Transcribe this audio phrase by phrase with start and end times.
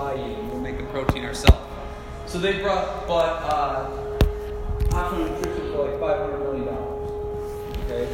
[0.00, 1.60] buy you and we'll make the protein ourselves.
[2.26, 7.52] So they brought bought uh, Optimum Nutrition for like five hundred million dollars.
[7.84, 8.06] Okay.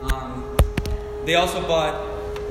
[0.00, 0.56] Um,
[1.26, 1.94] they also bought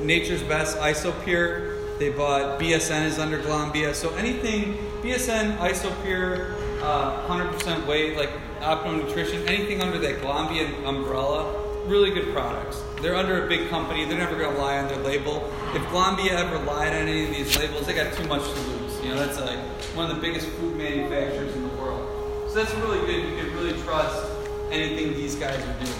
[0.02, 1.98] Nature's Best Isopure.
[1.98, 3.94] They bought BSN is under Glanbia.
[3.94, 8.30] So anything BSN, Isopure, uh, 100% whey, like
[8.60, 12.82] Optimum Nutrition, anything under that Glanbia umbrella, really good products.
[13.00, 14.04] They're under a big company.
[14.04, 15.50] They're never going to lie on their label.
[15.74, 18.75] If Glanbia ever lied on any of these labels, they got too much to lose.
[19.06, 19.60] You know, that's like
[19.94, 22.04] one of the biggest food manufacturers in the world.
[22.48, 23.28] So that's really good.
[23.28, 24.26] You can really trust
[24.72, 25.94] anything these guys are doing.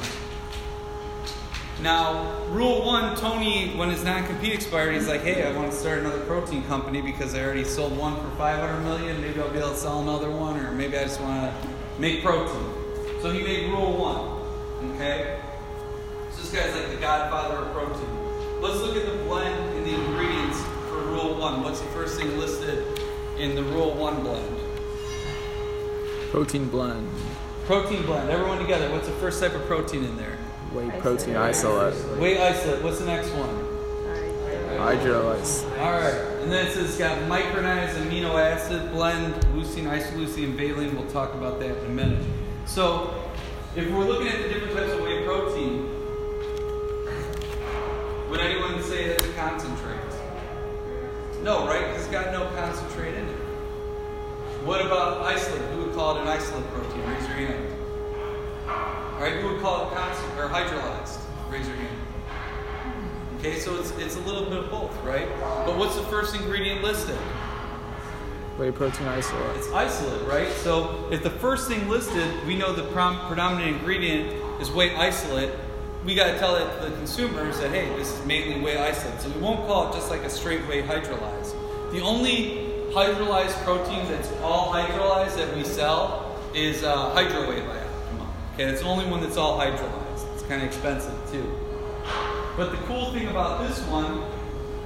[1.82, 6.00] Now, rule one, Tony, when his non-compete expired, he's like, "Hey, I want to start
[6.00, 9.20] another protein company because I already sold one for 500 million.
[9.20, 11.68] Maybe I'll be able to sell another one, or maybe I just want to
[12.00, 12.74] make protein."
[13.23, 14.95] So he made rule one.
[14.96, 15.38] Okay.
[16.32, 18.09] So this guy's like the godfather of protein.
[18.60, 21.62] Let's look at the blend and the ingredients for rule one.
[21.62, 22.95] What's the first thing listed
[23.38, 24.58] in the rule one blend?
[26.30, 27.09] Protein blend.
[27.66, 28.30] Protein blend.
[28.30, 28.90] Everyone together.
[28.90, 30.38] What's the first type of protein in there?
[30.73, 31.95] Whey protein isolate.
[32.18, 32.82] Whey isolate.
[32.82, 33.48] What's the next one?
[34.79, 35.64] Hydrolyze.
[35.79, 40.95] All right, and then it says it's got micronized amino acid blend, leucine, isoleucine, valine.
[40.95, 42.23] We'll talk about that in a minute.
[42.66, 43.14] So,
[43.74, 45.88] if we're looking at the different types of whey protein,
[48.29, 49.85] would anyone say that's a concentrate?
[51.46, 51.86] No, right?
[51.86, 53.36] Because it's got no concentrate in it.
[54.64, 55.62] What about isolate?
[55.70, 57.08] Who would call it an isolate protein?
[57.08, 57.72] Raise your hand.
[58.68, 61.20] All right, who would call it constant or hydrolyzed?
[61.48, 61.98] Raise your hand.
[63.38, 65.28] Okay, so it's, it's a little bit of both, right?
[65.64, 67.14] But what's the first ingredient listed?
[68.58, 69.56] Whey protein isolate.
[69.56, 70.50] It's isolate, right?
[70.50, 75.52] So if the first thing listed, we know the prom- predominant ingredient is whey isolate,
[76.06, 79.21] we got to tell that to the consumers that, hey, this is mainly whey isolate.
[79.21, 81.53] So we won't call it just like a straight whey hydrolyzed.
[81.91, 87.81] The only hydrolyzed protein that's all hydrolyzed that we sell is uh, Hydro Whey by
[87.81, 88.28] Optimum.
[88.54, 90.32] Okay, it's the only one that's all hydrolyzed.
[90.34, 91.44] It's kind of expensive too.
[92.56, 94.22] But the cool thing about this one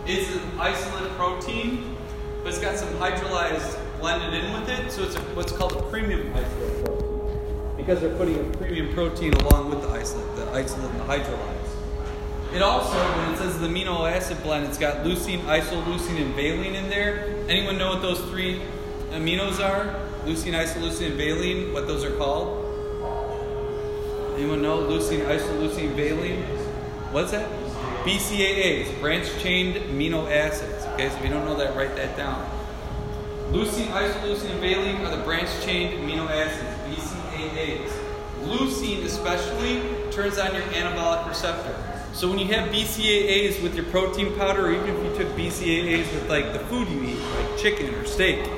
[0.06, 1.98] is an isolate protein,
[2.42, 5.82] but it's got some hydrolyzed blended in with it, so it's a, what's called a
[5.90, 6.99] premium isolate protein.
[7.90, 12.54] Because they're putting a premium protein along with the isolate, the isolate and the hydrolyzed.
[12.54, 16.76] It also, when it says the amino acid blend, it's got leucine, isoleucine, and valine
[16.76, 17.34] in there.
[17.48, 18.62] Anyone know what those three
[19.10, 20.06] aminos are?
[20.24, 22.64] Leucine, isoleucine, and valine, what those are called?
[24.36, 26.44] Anyone know leucine, isoleucine, valine?
[27.10, 27.50] What's that?
[28.04, 30.84] BCAAs, branched chained amino acids.
[30.94, 32.48] Okay, so if you don't know that, write that down.
[33.50, 36.69] Leucine, isoleucine, and valine are the branched chained amino acids,
[37.60, 37.90] BCAAs.
[38.42, 41.76] Leucine, especially, turns on your anabolic receptor.
[42.12, 46.12] So when you have BCAAs with your protein powder, or even if you took BCAAs
[46.12, 48.48] with like the food you eat, like chicken or steak,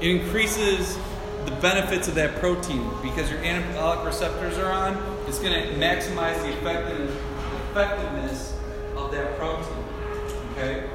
[0.00, 0.98] it increases
[1.46, 4.96] the benefits of that protein because your anabolic receptors are on.
[5.26, 8.56] It's going to maximize the effectiveness,
[8.96, 9.84] of that protein.
[10.52, 10.86] Okay.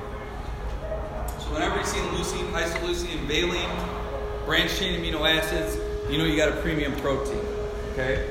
[1.39, 3.69] So whenever you see leucine, isoleucine, valine,
[4.45, 5.77] branched chain amino acids,
[6.09, 7.39] you know you got a premium protein.
[7.93, 8.29] Okay.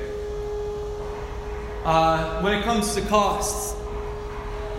[1.83, 3.75] Uh, when it comes to costs,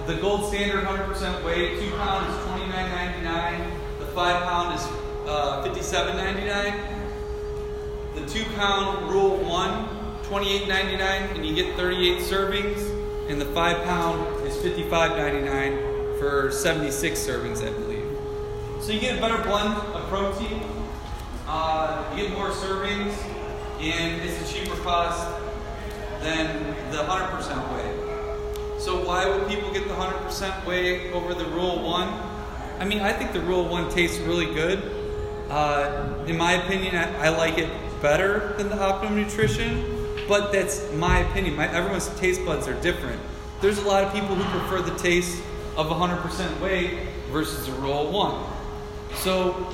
[0.07, 3.71] the gold standard 100% whey, two pound is 29.99.
[3.99, 4.85] The five pound is
[5.27, 6.97] uh, 57.99.
[8.15, 9.89] The two pound rule one,
[10.25, 11.01] 28.99,
[11.35, 12.93] and you get 38 servings.
[13.29, 18.07] And the five pound is 55.99 for 76 servings, I believe.
[18.81, 20.63] So you get a better blend of protein.
[21.49, 23.15] Uh, you get more servings,
[23.79, 25.29] and it's a cheaper cost
[26.21, 28.81] than the 100% whey.
[28.81, 32.09] So why would people get the 100% whey over the Rule 1?
[32.81, 34.83] I mean, I think the Rule 1 tastes really good.
[35.49, 37.71] Uh, in my opinion, I, I, like it
[38.03, 41.55] better than the Optimum Nutrition, but that's my opinion.
[41.55, 43.21] My, everyone's taste buds are different.
[43.61, 45.41] There's a lot of people who prefer the taste
[45.77, 48.45] of 100% whey versus the Rule 1.
[49.19, 49.73] So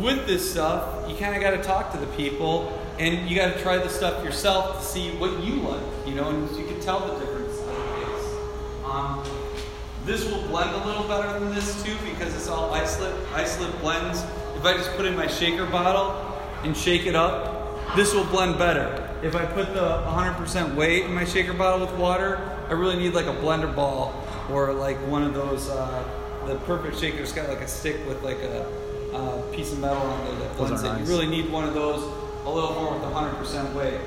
[0.00, 3.54] with this stuff, you kind of got to talk to the people and you got
[3.54, 6.80] to try the stuff yourself to see what you like, you know, and you can
[6.80, 7.60] tell the difference.
[8.84, 9.24] Um,
[10.04, 14.22] this will blend a little better than this too because it's all isolate, isolate blends.
[14.56, 18.58] If I just put in my shaker bottle and shake it up, this will blend
[18.58, 19.10] better.
[19.22, 23.14] If I put the 100% whey in my shaker bottle with water, I really need
[23.14, 24.14] like a blender ball
[24.50, 26.04] or like one of those, uh,
[26.46, 28.66] the perfect shaker's got like a stick with like a
[29.14, 30.86] uh, piece of metal on there that blends it.
[30.86, 31.00] Nice.
[31.00, 32.02] You really need one of those
[32.44, 34.00] a little more with the 100% whey.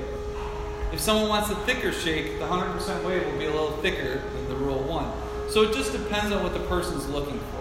[0.92, 4.48] If someone wants a thicker shake, the 100% whey will be a little thicker than
[4.48, 5.50] the Rule 1.
[5.50, 7.58] So it just depends on what the person's looking for.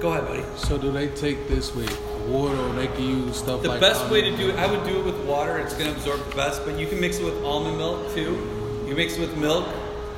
[0.00, 0.44] Go ahead, buddy.
[0.56, 1.90] So do they take this with
[2.26, 4.56] water or they can use stuff like The like best way to do it.
[4.56, 5.58] I would do it with water.
[5.58, 8.34] It's going to absorb the best, but you can mix it with almond milk too.
[8.82, 9.66] You can mix it with milk.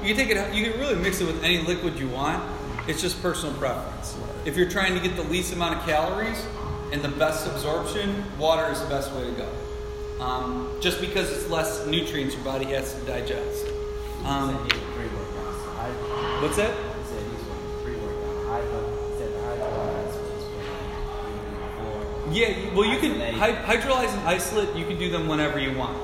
[0.03, 0.55] You can take it.
[0.55, 2.43] You can really mix it with any liquid you want.
[2.89, 4.17] It's just personal preference.
[4.47, 6.43] If you're trying to get the least amount of calories
[6.91, 10.25] and the best absorption, water is the best way to go.
[10.25, 13.67] Um, just because it's less nutrients your body has to digest.
[14.25, 16.73] Um, said he was pre-workout, so I, what's that?
[16.73, 18.47] he said he's going pre-workout.
[18.49, 20.45] I he said the hydrolyze was
[22.25, 24.75] for Yeah, well, you can hydrolyze and isolate.
[24.75, 25.99] You can do them whenever you want,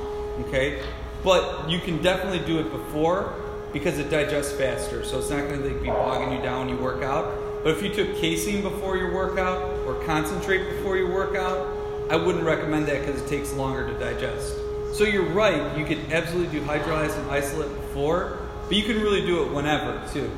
[0.49, 0.83] okay?
[1.25, 3.35] But you can definitely do it before
[3.75, 5.05] because it digests faster.
[5.05, 7.63] So it's not going to like, be bogging you down when you work out.
[7.65, 11.69] But if you took casein before your workout or concentrate before your workout,
[12.09, 14.55] I wouldn't recommend that because it takes longer to digest.
[14.93, 15.77] So you're right.
[15.77, 18.39] You could absolutely do hydrolyze and isolate before,
[18.69, 20.31] but you can really do it whenever too.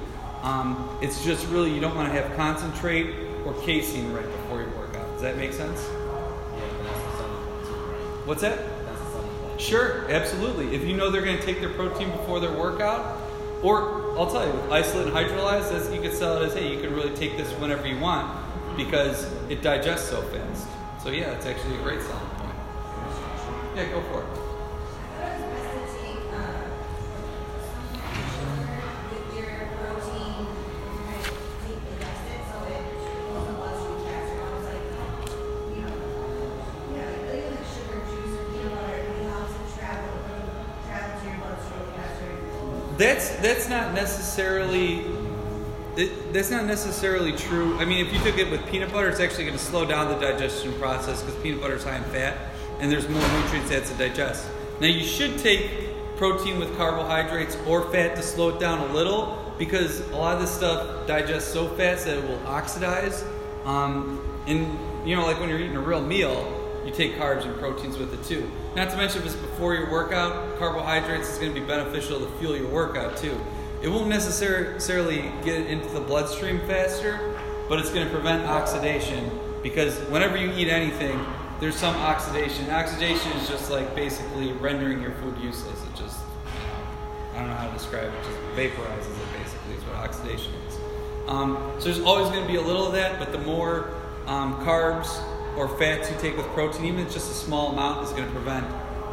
[0.42, 4.70] Um, it's just really you don't want to have concentrate or casein right before your
[4.70, 5.12] workout.
[5.12, 5.86] Does that make sense?
[5.86, 8.26] Yeah, that's the selling point too, right?
[8.26, 8.58] What's that?
[8.86, 9.60] That's the selling point.
[9.60, 10.74] Sure, absolutely.
[10.74, 13.25] If you know they're going to take their protein before their workout,
[13.62, 16.74] or I'll tell you, with isolate and hydrolyze, that's, you could sell it as, hey,
[16.74, 18.44] you can really take this whenever you want
[18.76, 20.66] because it digests so fast.
[21.02, 22.54] So yeah, it's actually a great selling point.
[23.74, 24.45] Yeah, go for it.
[44.36, 45.02] Necessarily
[45.96, 47.78] it, that's not necessarily true.
[47.78, 50.08] I mean, if you took it with peanut butter, it's actually going to slow down
[50.08, 52.36] the digestion process because peanut butter is high in fat,
[52.78, 54.46] and there's more nutrients that to digest.
[54.78, 59.54] Now, you should take protein with carbohydrates or fat to slow it down a little
[59.58, 63.24] because a lot of this stuff digests so fast that it will oxidize.
[63.64, 64.78] Um, and
[65.08, 68.12] you know, like when you're eating a real meal, you take carbs and proteins with
[68.12, 68.50] it too.
[68.74, 72.26] Not to mention, if it's before your workout, carbohydrates is going to be beneficial to
[72.38, 73.40] fuel your workout too.
[73.82, 77.20] It won't necessarily get into the bloodstream faster,
[77.69, 79.31] but it's going to prevent oxidation
[79.62, 81.19] because whenever you eat anything,
[81.61, 82.70] there's some oxidation.
[82.70, 85.82] Oxidation is just like basically rendering your food useless.
[85.82, 86.20] It just,
[87.34, 90.78] I don't know how to describe it, just vaporizes it basically, is what oxidation is.
[91.26, 93.90] Um, so there's always going to be a little of that, but the more
[94.26, 95.23] um, carbs
[95.56, 98.64] or fats you take with protein, even just a small amount, is going to prevent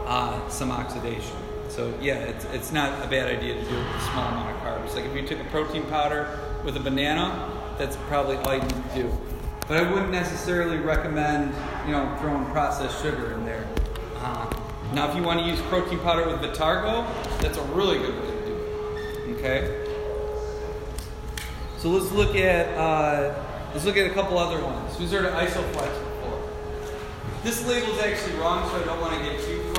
[0.06, 1.36] uh, some oxidation.
[1.74, 4.94] So yeah, it's, it's not a bad idea to do a small amount of carbs.
[4.94, 7.50] Like if you took a protein powder with a banana,
[7.80, 9.18] that's probably all you need to do.
[9.68, 11.52] But I wouldn't necessarily recommend,
[11.88, 13.68] you know, throwing processed sugar in there.
[14.18, 14.54] Uh,
[14.94, 17.08] now, if you want to use protein powder with Vitargo,
[17.42, 19.38] that's a really good way to do it.
[19.40, 19.88] Okay.
[21.80, 23.34] So let's look at uh,
[23.74, 24.96] let's look at a couple other ones.
[24.98, 26.50] Who's heard of Isoflex before?
[27.44, 29.73] This label's actually wrong, so I don't want to get too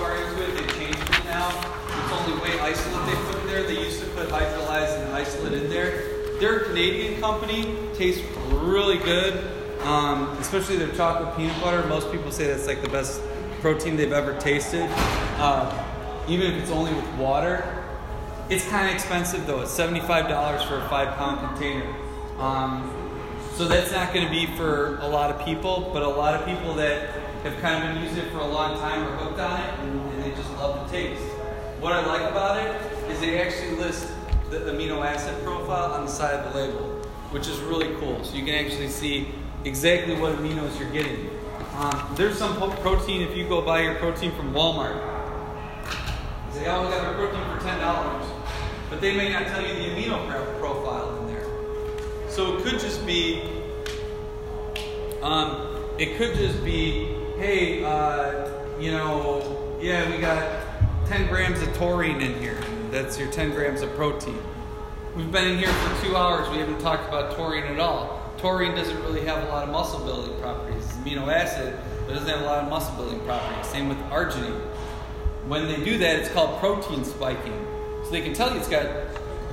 [2.33, 3.63] Whey isolate they put in there.
[3.63, 6.39] They used to put hydrolyzed and isolate in there.
[6.41, 7.77] They're a Canadian company.
[7.95, 9.45] Tastes really good,
[9.83, 11.87] um, especially their chocolate peanut butter.
[11.87, 13.21] Most people say that's like the best
[13.61, 14.89] protein they've ever tasted,
[15.39, 15.71] uh,
[16.29, 17.65] even if it's only with water.
[18.51, 19.63] It's kind of expensive though.
[19.63, 21.95] It's seventy-five dollars for a five-pound container.
[22.39, 22.91] Um,
[23.55, 26.45] so that's not going to be for a lot of people, but a lot of
[26.45, 27.11] people that
[27.45, 30.01] have kind of been using it for a long time are hooked on it, and,
[30.13, 31.23] and they just love the taste.
[31.85, 34.09] What I like about it is they actually list
[34.49, 36.81] the amino acid profile on the side of the label,
[37.31, 38.25] which is really cool.
[38.25, 39.29] So you can actually see
[39.67, 41.29] exactly what aminos you're getting.
[41.77, 44.97] Um, there's some po- protein if you go buy your protein from Walmart.
[46.55, 48.29] They say, "Oh, we got our protein for ten dollars,"
[48.89, 51.45] but they may not tell you the amino pro- profile in there.
[52.31, 53.43] So it could just be,
[55.21, 58.49] um, it could just be, hey, uh,
[58.81, 60.64] you know, yeah, we got
[61.07, 62.59] 10 grams of taurine in here.
[62.91, 64.39] That's your 10 grams of protein.
[65.15, 66.49] We've been in here for two hours.
[66.49, 68.33] We haven't talked about taurine at all.
[68.39, 70.83] Taurine doesn't really have a lot of muscle building properties.
[70.83, 73.67] It's an amino acid, but it doesn't have a lot of muscle building properties.
[73.67, 74.59] Same with arginine.
[75.47, 77.67] When they do that, it's called protein spiking.
[78.05, 78.87] So they can tell you it's got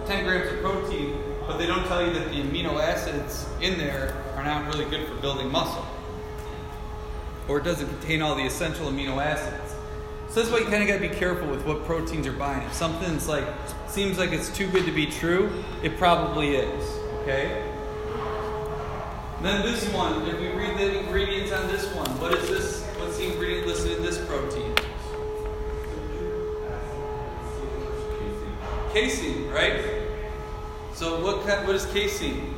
[0.08, 4.15] 10 grams of protein, but they don't tell you that the amino acids in there
[4.36, 5.86] are not really good for building muscle.
[7.50, 9.71] Or it doesn't contain all the essential amino acids.
[10.32, 12.66] So that's why you kind of got to be careful with what proteins you're buying.
[12.66, 13.46] If something's like
[13.90, 15.52] seems like it's too good to be true,
[15.84, 16.98] it probably is.
[17.22, 17.70] Okay.
[19.42, 22.86] Then this one, if we read the ingredients on this one, what is this?
[22.98, 24.74] What's the ingredient listed in this protein?
[28.94, 29.84] Casein, right?
[30.94, 32.54] So what kind, what is casein?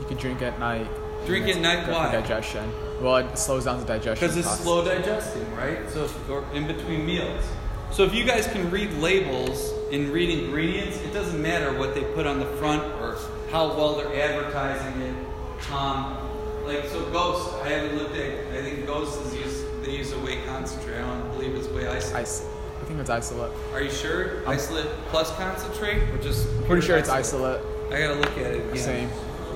[0.00, 0.86] You can drink at night.
[1.26, 2.12] Drink it night why?
[2.12, 2.72] digestion.
[3.00, 4.28] Well, it slows down the digestion.
[4.28, 5.88] Because it's slow digesting, right?
[5.90, 7.44] So, if, or in between meals.
[7.90, 12.02] So, if you guys can read labels and read ingredients, it doesn't matter what they
[12.14, 13.16] put on the front or
[13.50, 15.72] how well they're advertising it.
[15.72, 16.16] Um,
[16.64, 17.54] like so, Ghost.
[17.64, 18.46] I haven't looked at.
[18.54, 19.82] I think Ghost is used.
[19.82, 20.98] They use a whey concentrate.
[20.98, 22.16] I don't believe it's whey isolate.
[22.16, 22.46] Ice.
[22.80, 23.52] I think it's isolate.
[23.72, 24.46] Are you sure?
[24.46, 27.62] Isolate plus concentrate, or just Pretty sure it's isolate.
[27.90, 28.76] I gotta look at it again.
[28.76, 29.10] Same.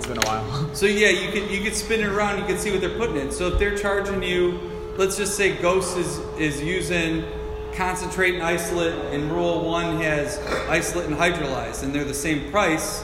[0.04, 0.70] It's been a while.
[0.74, 2.38] So yeah, you could you could spin it around.
[2.38, 3.30] You can see what they're putting in.
[3.30, 4.60] So if they're charging you,
[4.98, 7.24] let's just say Ghost is is using
[7.72, 13.02] concentrate and isolate, and Rule One has isolate and hydrolyzed, and they're the same price.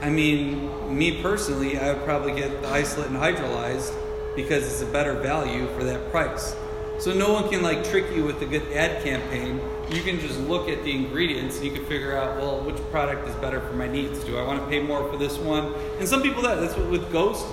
[0.00, 3.92] I mean, me personally, I would probably get the isolate and hydrolyzed
[4.36, 6.54] because it's a better value for that price.
[7.00, 9.60] So no one can like trick you with a good ad campaign.
[9.90, 13.26] You can just look at the ingredients and you can figure out, well, which product
[13.26, 14.22] is better for my needs.
[14.24, 15.72] Do I want to pay more for this one?
[15.98, 17.46] And some people that that's what with Ghost.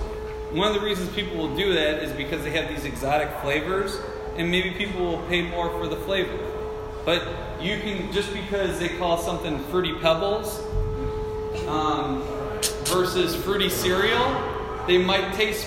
[0.52, 3.98] One of the reasons people will do that is because they have these exotic flavors,
[4.36, 6.38] and maybe people will pay more for the flavor.
[7.04, 7.26] But
[7.60, 10.60] you can just because they call something fruity pebbles
[11.66, 12.22] um,
[12.84, 15.66] versus fruity cereal, they might taste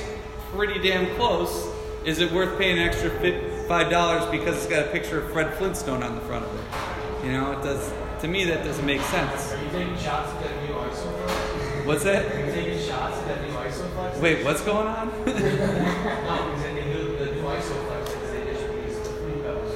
[0.53, 1.67] pretty damn close.
[2.05, 5.31] Is it worth paying an extra fit, five dollars because it's got a picture of
[5.31, 7.25] Fred Flintstone on the front of it?
[7.25, 7.93] You know, it does.
[8.21, 9.53] To me, that doesn't make sense.
[9.53, 11.85] Are you taking shots at that new Isoflex?
[11.85, 12.25] What's that?
[12.35, 14.19] Are you taking shots at that new Isoflex?
[14.19, 15.07] Wait, what's going on?
[15.25, 19.75] No, because they do the new Isoflex is they just the fruit pebbles.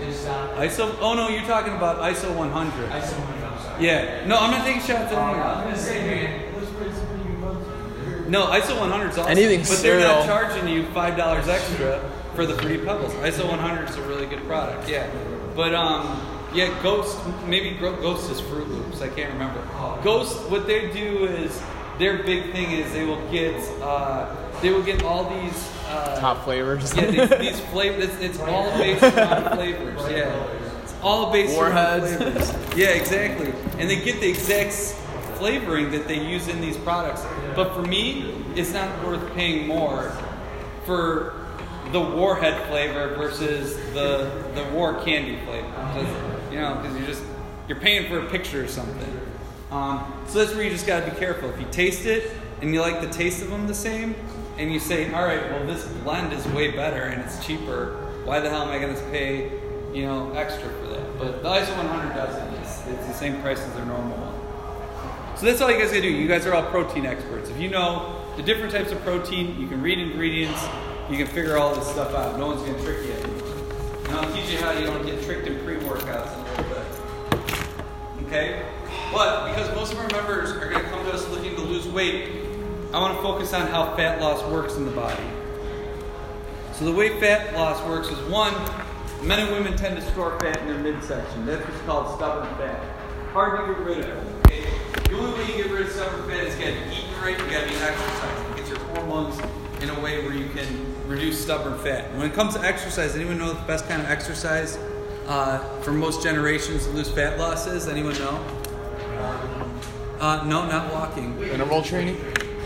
[0.00, 0.56] We just stopped.
[0.56, 0.96] ISO.
[1.00, 2.90] Oh no, you're talking about ISO 100.
[2.90, 3.84] Iso one, I'm sorry.
[3.86, 4.26] Yeah.
[4.26, 5.38] No, I'm not taking shots at I anything.
[5.38, 7.24] was gonna say, man, let's put some pretty
[8.20, 9.30] good No, ISO 100 is awesome.
[9.30, 13.12] Anything but they're not charging you five dollars extra for the fruity pebbles.
[13.14, 14.88] ISO 100 is a really good product.
[14.88, 15.08] Yeah,
[15.54, 16.20] but um,
[16.52, 19.00] yeah, Ghost maybe Ghost is Fruit Loops.
[19.02, 19.60] I can't remember.
[20.02, 21.62] Ghost, what they do is
[21.98, 26.44] their big thing is they will get uh, they will get all these uh, Top
[26.44, 26.94] flavors.
[26.96, 28.04] yeah these, these flavors.
[28.04, 30.10] It's, it's all based on flavors.
[30.10, 32.12] Yeah, it's all based Warheads.
[32.12, 32.76] on flavors.
[32.76, 33.52] Yeah, exactly.
[33.78, 34.72] And they get the exact
[35.38, 37.24] flavoring that they use in these products.
[37.54, 40.12] But for me, it's not worth paying more
[40.84, 41.43] for
[41.94, 45.70] the warhead flavor versus the the war candy flavor.
[45.94, 47.22] Just, you know, because you're just
[47.68, 49.20] you're paying for a picture or something.
[49.70, 51.50] Um, so that's where you just got to be careful.
[51.50, 54.16] If you taste it and you like the taste of them the same,
[54.58, 57.94] and you say, all right, well this blend is way better and it's cheaper.
[58.24, 59.52] Why the hell am I going to pay,
[59.92, 61.18] you know, extra for that?
[61.18, 62.54] But the ISO 100 doesn't.
[62.54, 65.38] It's, it's the same price as their normal one.
[65.38, 66.08] So that's all you guys gotta do.
[66.08, 67.50] You guys are all protein experts.
[67.50, 70.60] If you know the different types of protein, you can read ingredients,
[71.14, 72.36] you can figure all this stuff out.
[72.40, 73.12] No one's gonna trick you.
[73.12, 78.26] And I'll teach you how you don't get tricked in pre-workouts in a little bit.
[78.26, 78.66] Okay?
[79.12, 82.32] But because most of our members are gonna come to us looking to lose weight,
[82.92, 85.22] I want to focus on how fat loss works in the body.
[86.72, 88.52] So the way fat loss works is one,
[89.22, 91.46] men and women tend to store fat in their midsection.
[91.46, 92.82] That's what's called stubborn fat.
[93.32, 94.46] Hard to get rid of.
[94.46, 94.66] Okay?
[95.08, 97.68] The only way you get rid of stubborn fat is be eating right, you gotta
[97.68, 98.56] be exercising.
[98.56, 99.40] Get your hormones
[99.84, 102.10] in a way where you can reduce stubborn fat.
[102.16, 104.78] When it comes to exercise, anyone know the best kind of exercise
[105.26, 107.86] uh, for most generations to lose fat loss is?
[107.86, 108.44] Anyone know?
[110.20, 111.38] Uh, no, not walking.
[111.42, 112.16] Interval training.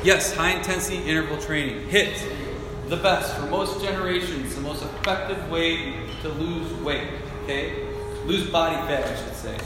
[0.04, 1.88] Yes, high intensity interval training.
[1.88, 7.08] HIIT, the best for most generations, the most effective way to lose weight.
[7.42, 7.84] Okay,
[8.26, 9.58] lose body fat, I should say.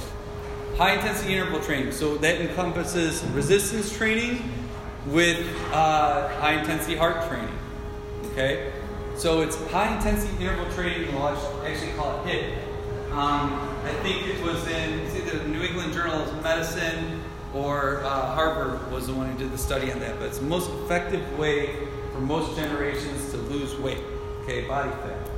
[0.79, 1.93] High intensity interval training.
[1.93, 4.43] So that encompasses resistance training
[5.07, 7.59] with uh, high intensity heart training.
[8.33, 8.73] Okay,
[9.17, 11.13] so it's high intensity interval training.
[11.15, 13.13] We'll actually call it HIIT.
[13.13, 17.21] Um, I think it was in it's either the New England Journal of Medicine
[17.53, 20.19] or uh, Harvard was the one who did the study on that.
[20.19, 21.77] But it's the most effective way
[22.13, 24.01] for most generations to lose weight,
[24.43, 25.31] okay, body fat.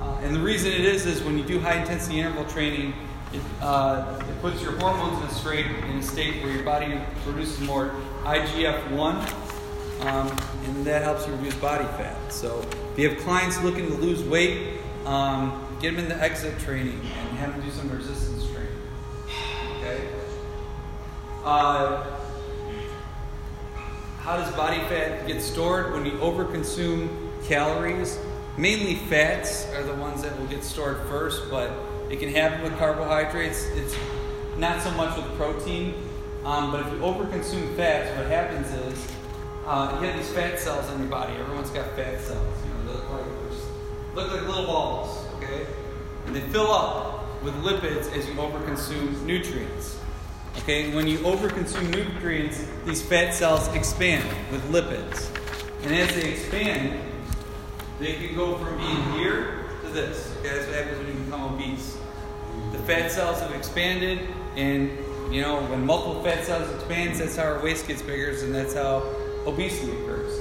[0.00, 2.94] Uh, and the reason it is is when you do high intensity interval training,
[3.32, 6.98] it, uh, it puts your hormones in a state in a state where your body
[7.24, 7.92] produces more
[8.28, 9.16] IGF one,
[10.06, 10.28] um,
[10.66, 12.30] and that helps you reduce body fat.
[12.30, 16.58] So if you have clients looking to lose weight, um, get them in the exit
[16.58, 18.68] training and have them do some resistance training.
[19.78, 20.08] Okay.
[21.42, 22.04] Uh,
[24.18, 25.94] how does body fat get stored?
[25.94, 27.08] When you overconsume
[27.46, 28.18] calories,
[28.58, 31.70] mainly fats are the ones that will get stored first, but
[32.10, 33.64] it can happen with carbohydrates.
[33.68, 33.96] It's
[34.58, 35.94] not so much with protein.
[36.44, 39.12] Um, but if you overconsume fats, what happens is
[39.66, 41.34] uh, you have these fat cells in your body.
[41.34, 42.58] Everyone's got fat cells.
[42.64, 45.66] You know, they look like, look like little balls, okay?
[46.26, 49.98] And they fill up with lipids as you overconsume nutrients.
[50.58, 55.30] Okay, when you overconsume nutrients, these fat cells expand with lipids.
[55.82, 57.00] And as they expand,
[58.00, 60.34] they can go from being here to this.
[60.38, 61.96] Okay, that's what happens when you become obese.
[62.72, 64.90] The fat cells have expanded, and
[65.30, 68.74] you know when multiple fat cells expands, that's how our waist gets bigger, and that's
[68.74, 69.02] how
[69.46, 70.40] obesity occurs.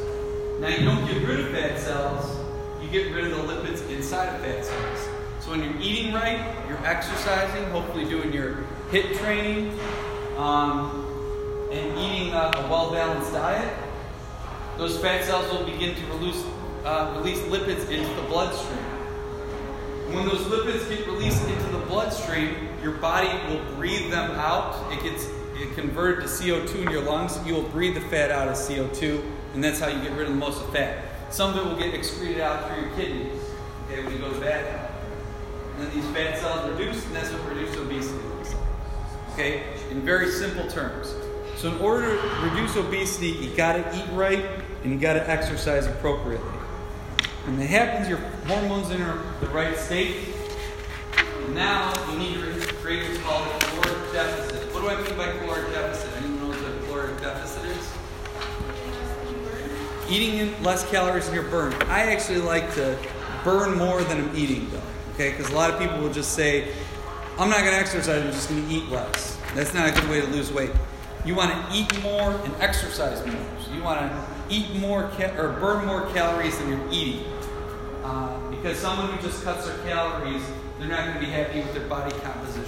[0.59, 2.37] Now you don't get rid of fat cells;
[2.81, 4.99] you get rid of the lipids inside of fat cells.
[5.41, 9.77] So when you're eating right, you're exercising, hopefully doing your HIIT training,
[10.37, 13.77] um, and eating a, a well-balanced diet.
[14.77, 16.43] Those fat cells will begin to release
[16.85, 18.77] uh, release lipids into the bloodstream.
[20.13, 24.93] When those lipids get released into the bloodstream, your body will breathe them out.
[24.93, 27.37] It gets it converted to CO2 in your lungs.
[27.45, 29.21] You will breathe the fat out as CO2,
[29.53, 31.03] and that's how you get rid of the most of the fat.
[31.29, 33.41] Some of it will get excreted out through your kidneys.
[33.85, 34.89] Okay, when you go to bed.
[35.75, 39.33] And then these fat cells reduce, and that's what reduced obesity looks like.
[39.33, 41.13] Okay, in very simple terms.
[41.57, 44.45] So in order to reduce obesity, you got to eat right
[44.83, 46.47] and you got to exercise appropriately.
[47.47, 50.35] And that happens, your hormones in the right state.
[51.53, 52.56] Now you need to
[52.87, 54.73] caloric deficit.
[54.73, 56.09] What do I mean by caloric deficit?
[56.23, 57.93] Anyone knows what caloric deficit is?
[60.09, 61.73] Eating less calories than you're.
[61.89, 62.97] I actually like to
[63.43, 64.81] burn more than I'm eating, though.
[65.15, 66.71] Okay, because a lot of people will just say,
[67.37, 68.23] "I'm not going to exercise.
[68.23, 70.71] I'm just going to eat less." That's not a good way to lose weight.
[71.25, 73.35] You want to eat more and exercise more.
[73.65, 77.25] So you want to eat more ca- or burn more calories than you're eating.
[78.03, 80.41] Uh, because someone who just cuts their calories,
[80.79, 82.66] they're not going to be happy with their body composition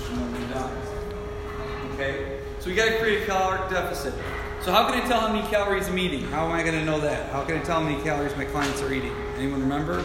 [1.94, 2.40] Okay?
[2.60, 4.14] So we got to create a caloric deficit.
[4.62, 6.24] So how can I tell how many calories I'm eating?
[6.26, 7.32] How am I going to know that?
[7.32, 9.16] How can I tell how many calories my clients are eating?
[9.38, 10.00] Anyone remember?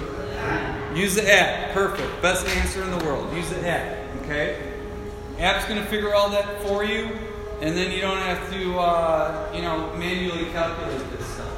[0.94, 1.72] Use the app.
[1.72, 2.22] Perfect.
[2.22, 3.34] Best answer in the world.
[3.34, 3.96] Use the app.
[4.22, 4.72] Okay?
[5.38, 7.18] App's going to figure all that for you,
[7.60, 11.48] and then you don't have to, uh, you know, manually calculate this stuff.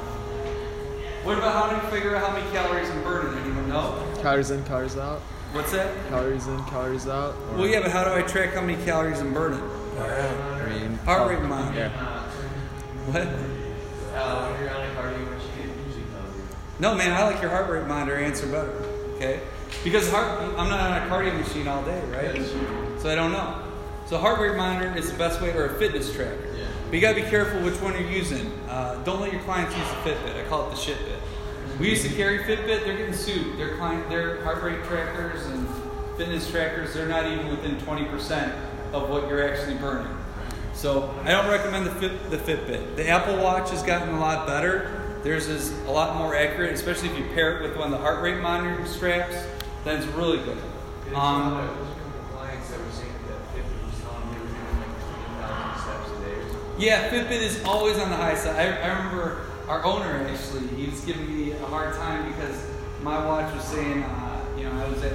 [1.23, 3.37] What about how to figure out how many calories I'm burning?
[3.43, 4.03] Anyone know?
[4.21, 5.21] Calories in, calories out.
[5.57, 5.91] What's that?
[6.09, 7.33] Calories in, calories out.
[7.49, 9.59] or- Well, yeah, but how do I track how many calories I'm burning?
[9.99, 11.79] I mean, Heart rate monitor.
[11.79, 11.89] Yeah.
[13.07, 13.21] What?
[13.23, 16.43] Uh, when you're on a cardio machine, it usually tells you.
[16.79, 18.69] No, man, I like your heart rate monitor answer better.
[19.15, 19.39] Okay?
[19.83, 22.39] Because heart, I'm not on a cardio machine all day, right?
[23.01, 23.55] So I don't know.
[24.05, 26.37] So heart rate monitor is the best way, or a fitness tracker.
[26.55, 26.65] Yeah.
[26.85, 28.51] But you gotta be careful which one you're using.
[28.69, 30.39] Uh, don't let your clients use the Fitbit.
[30.39, 31.16] I call it the shitbit.
[31.79, 32.85] We used to carry Fitbit.
[32.85, 33.57] They're getting sued.
[33.59, 35.67] Their client, their heart rate trackers and
[36.17, 38.51] fitness trackers, they're not even within 20%
[38.93, 40.11] of what you're actually burning.
[40.73, 42.95] So I don't recommend the Fit, the Fitbit.
[42.95, 45.19] The Apple Watch has gotten a lot better.
[45.23, 47.97] Theirs is a lot more accurate, especially if you pair it with one of the
[47.97, 49.35] heart rate monitoring straps.
[49.83, 50.57] Then it's really good.
[51.09, 54.33] Um, lot of- there's a couple clients that were saying that Fitbit was telling them
[54.33, 56.81] they were doing like 15,000 steps a day or something.
[56.81, 58.55] Yeah, Fitbit is always on the high side.
[58.55, 62.65] I, I remember our owner actually, he was giving me a hard time because
[63.01, 65.13] my watch was saying, uh, you know, I was at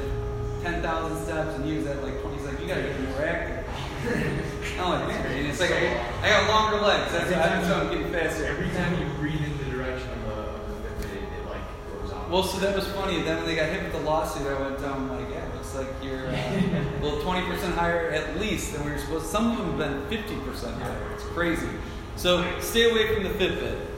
[0.62, 2.37] 10,000 steps and he was at like 20.
[2.37, 3.67] He's like, you gotta get more active.
[4.79, 7.12] I'm like, man, and it's like, I, I got longer legs.
[7.12, 7.33] That's,
[7.67, 8.45] how I'm getting faster.
[8.47, 11.62] Every time you breathe in the direction of the, of it, it like
[12.01, 12.31] goes on.
[12.31, 13.23] Well, so that was funny.
[13.23, 15.87] Then when they got hit with the lawsuit, I went down like, yeah, looks like
[16.03, 16.33] you're uh,
[17.03, 19.27] well 20% higher at least than we were supposed.
[19.27, 21.12] Some of them have been 50% higher.
[21.15, 21.69] It's crazy.
[22.17, 23.92] So stay away from the Fitbit.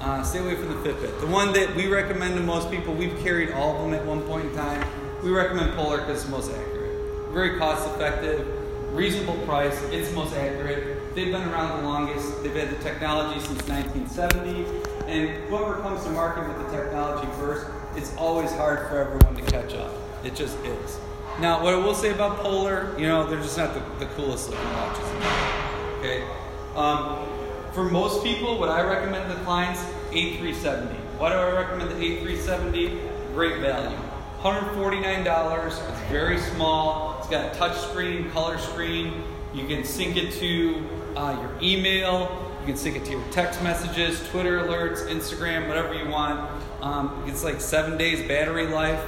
[0.00, 1.20] Uh, stay away from the Fitbit.
[1.20, 4.22] The one that we recommend to most people, we've carried all of them at one
[4.22, 4.86] point in time.
[5.22, 7.30] We recommend Polar because it's the most accurate.
[7.32, 8.46] Very cost effective,
[8.94, 9.80] reasonable price.
[9.92, 11.14] It's the most accurate.
[11.14, 12.42] They've been around the longest.
[12.42, 14.64] They've had the technology since 1970.
[15.06, 19.42] And whoever comes to market with the technology first, it's always hard for everyone to
[19.50, 19.92] catch up.
[20.24, 20.98] It just is.
[21.40, 24.50] Now, what I will say about Polar, you know, they're just not the, the coolest
[24.50, 25.04] looking watches.
[25.98, 26.24] Okay.
[26.74, 27.26] Um,
[27.72, 29.80] for most people, what I recommend to the clients,
[30.10, 30.92] A370.
[31.18, 33.32] Why do I recommend the A370?
[33.32, 33.96] Great value.
[34.40, 35.66] $149.
[35.66, 37.18] It's very small.
[37.18, 39.22] It's got a touch screen, color screen.
[39.54, 40.84] You can sync it to
[41.16, 42.54] uh, your email.
[42.60, 46.50] You can sync it to your text messages, Twitter alerts, Instagram, whatever you want.
[46.82, 49.04] Um, it's like seven days battery life.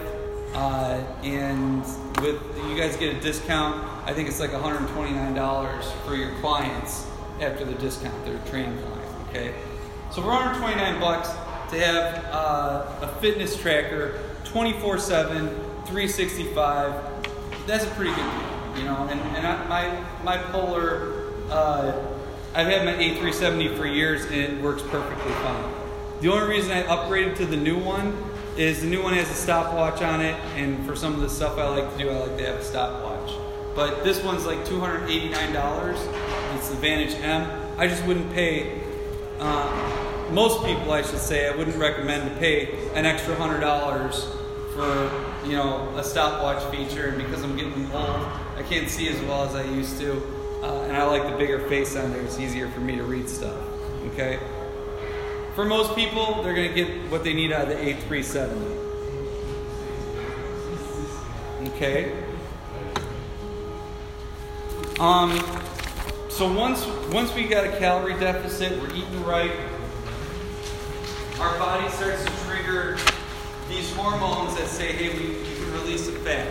[0.54, 1.82] Uh, and
[2.20, 7.06] with you guys get a discount, I think it's like $129 for your clients
[7.42, 8.24] after the discount.
[8.24, 9.54] They're a trained client, okay?
[10.10, 11.28] So for 129 bucks
[11.70, 15.48] to have uh, a fitness tracker 24/7,
[15.86, 16.94] 365.
[17.66, 19.08] That's a pretty good deal, you know.
[19.10, 21.92] And, and I, my my Polar, uh,
[22.54, 25.72] I've had my A370 for years and it works perfectly fine.
[26.20, 28.16] The only reason I upgraded to the new one
[28.56, 31.58] is the new one has a stopwatch on it, and for some of the stuff
[31.58, 33.32] I like to do, I like to have a stopwatch.
[33.74, 36.41] But this one's like $289.
[36.62, 37.74] It's the Vantage M.
[37.76, 38.80] I just wouldn't pay.
[39.40, 44.28] Uh, most people, I should say, I wouldn't recommend to pay an extra hundred dollars
[44.72, 45.10] for
[45.44, 47.08] you know a stopwatch feature.
[47.08, 50.22] And because I'm getting old, I can't see as well as I used to,
[50.62, 52.22] uh, and I like the bigger face on there.
[52.22, 53.60] It's easier for me to read stuff.
[54.12, 54.38] Okay.
[55.56, 58.78] For most people, they're going to get what they need out of the A370.
[61.74, 62.22] Okay.
[65.00, 65.61] Um,
[66.32, 69.52] so once once we got a calorie deficit, we're eating right.
[71.38, 72.96] Our body starts to trigger
[73.68, 76.48] these hormones that say, "Hey, we, can release the fat."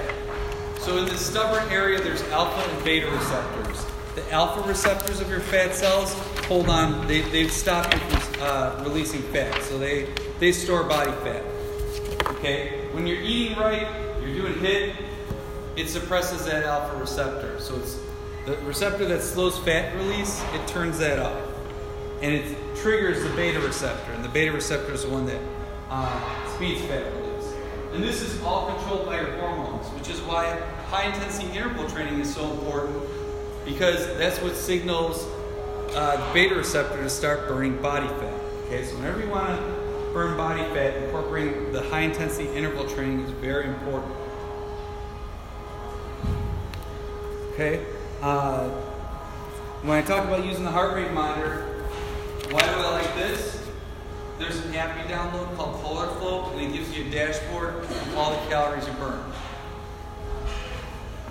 [0.81, 3.85] So in the stubborn area, there's alpha and beta receptors.
[4.13, 6.13] The alpha receptors of your fat cells
[6.45, 11.11] hold on; they they stop you from uh, releasing fat, so they they store body
[11.23, 11.43] fat.
[12.35, 13.87] Okay, when you're eating right,
[14.21, 14.95] you're doing HIIT.
[15.75, 17.97] It suppresses that alpha receptor, so it's
[18.45, 20.43] the receptor that slows fat release.
[20.53, 21.47] It turns that off,
[22.21, 25.41] and it triggers the beta receptor, and the beta receptor is the one that
[25.89, 27.53] uh, speeds fat release.
[27.93, 32.19] And this is all controlled by your hormones, which is why high intensity interval training
[32.19, 33.03] is so important
[33.65, 35.27] because that's what signals
[35.93, 38.33] uh, the beta receptor to start burning body fat.
[38.65, 43.19] Okay, so whenever you want to burn body fat, incorporating the high intensity interval training
[43.19, 44.15] is very important.
[47.53, 47.85] Okay,
[48.21, 48.69] uh,
[49.81, 51.63] when I talk about using the heart rate monitor,
[52.51, 53.67] why do I like this?
[54.37, 58.17] There's an app you download called Polar Flow, and it gives you a dashboard of
[58.17, 59.23] all the calories you burn.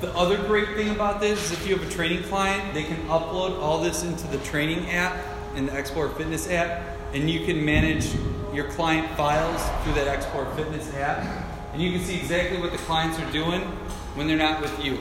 [0.00, 2.96] The other great thing about this is if you have a training client, they can
[3.08, 5.16] upload all this into the training app
[5.54, 8.14] and the Xport Fitness app, and you can manage
[8.54, 12.78] your client files through that Xport Fitness app, and you can see exactly what the
[12.78, 13.60] clients are doing
[14.14, 14.98] when they're not with you.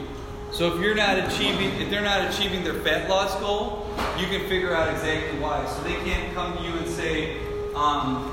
[0.51, 4.47] So if you're not achieving, if they're not achieving their fat loss goal, you can
[4.49, 5.65] figure out exactly why.
[5.67, 7.38] So they can't come to you and say,
[7.75, 8.31] um,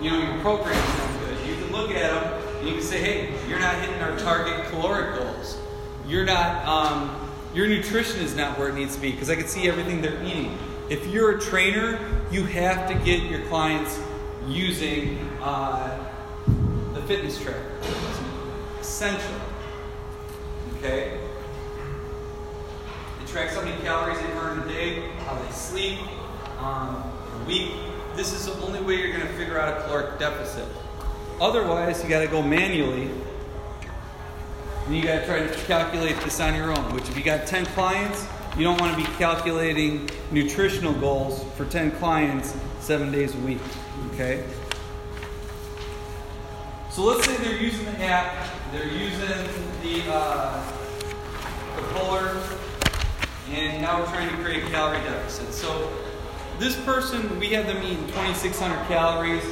[0.00, 1.48] you know, your program's not good.
[1.48, 4.66] You can look at them and you can say, hey, you're not hitting our target
[4.66, 5.58] caloric goals.
[6.06, 9.48] You're not, um, your nutrition is not where it needs to be because I can
[9.48, 10.56] see everything they're eating.
[10.90, 11.98] If you're a trainer,
[12.30, 13.98] you have to get your clients
[14.46, 16.06] using uh,
[16.94, 17.72] the fitness tracker.
[17.82, 19.34] It's essential.
[20.78, 21.18] Okay?
[23.28, 25.98] It tracks how many calories they burn a day, how they sleep,
[26.60, 27.12] um,
[27.46, 27.72] week.
[28.16, 30.66] This is the only way you're going to figure out a caloric deficit.
[31.38, 33.10] Otherwise, you got to go manually,
[34.86, 36.94] and you got to try to calculate this on your own.
[36.94, 41.66] Which, if you got 10 clients, you don't want to be calculating nutritional goals for
[41.66, 43.60] 10 clients seven days a week.
[44.14, 44.42] Okay?
[46.90, 49.28] So let's say they're using the app, they're using
[49.82, 50.64] the, uh,
[51.76, 52.57] the Polar,
[53.52, 55.52] and now we're trying to create a calorie deficit.
[55.52, 55.90] So
[56.58, 59.44] this person, we have them eating 2,600 calories.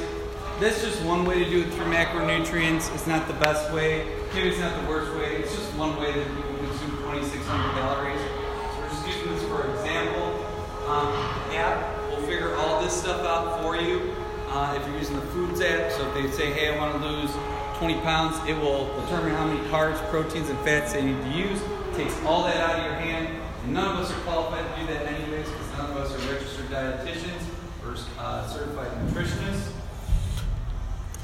[0.59, 2.93] That's just one way to do it through macronutrients.
[2.93, 4.07] It's not the best way.
[4.33, 5.37] Maybe it's not the worst way.
[5.37, 8.19] It's just one way that people consume 2,600 calories.
[8.19, 10.45] So we're just using this for example.
[10.87, 11.13] Um,
[11.53, 14.13] app will figure all this stuff out for you.
[14.49, 17.07] Uh, if you're using the Foods app, so if they say, hey, I want to
[17.07, 17.31] lose
[17.77, 21.61] 20 pounds, it will determine how many carbs, proteins, and fats they need to use.
[21.61, 23.46] It takes all that out of your hand.
[23.69, 26.67] None of us are qualified to do that anyways, because none of us are registered
[26.67, 27.41] dietitians
[27.85, 29.71] or uh, certified nutritionists.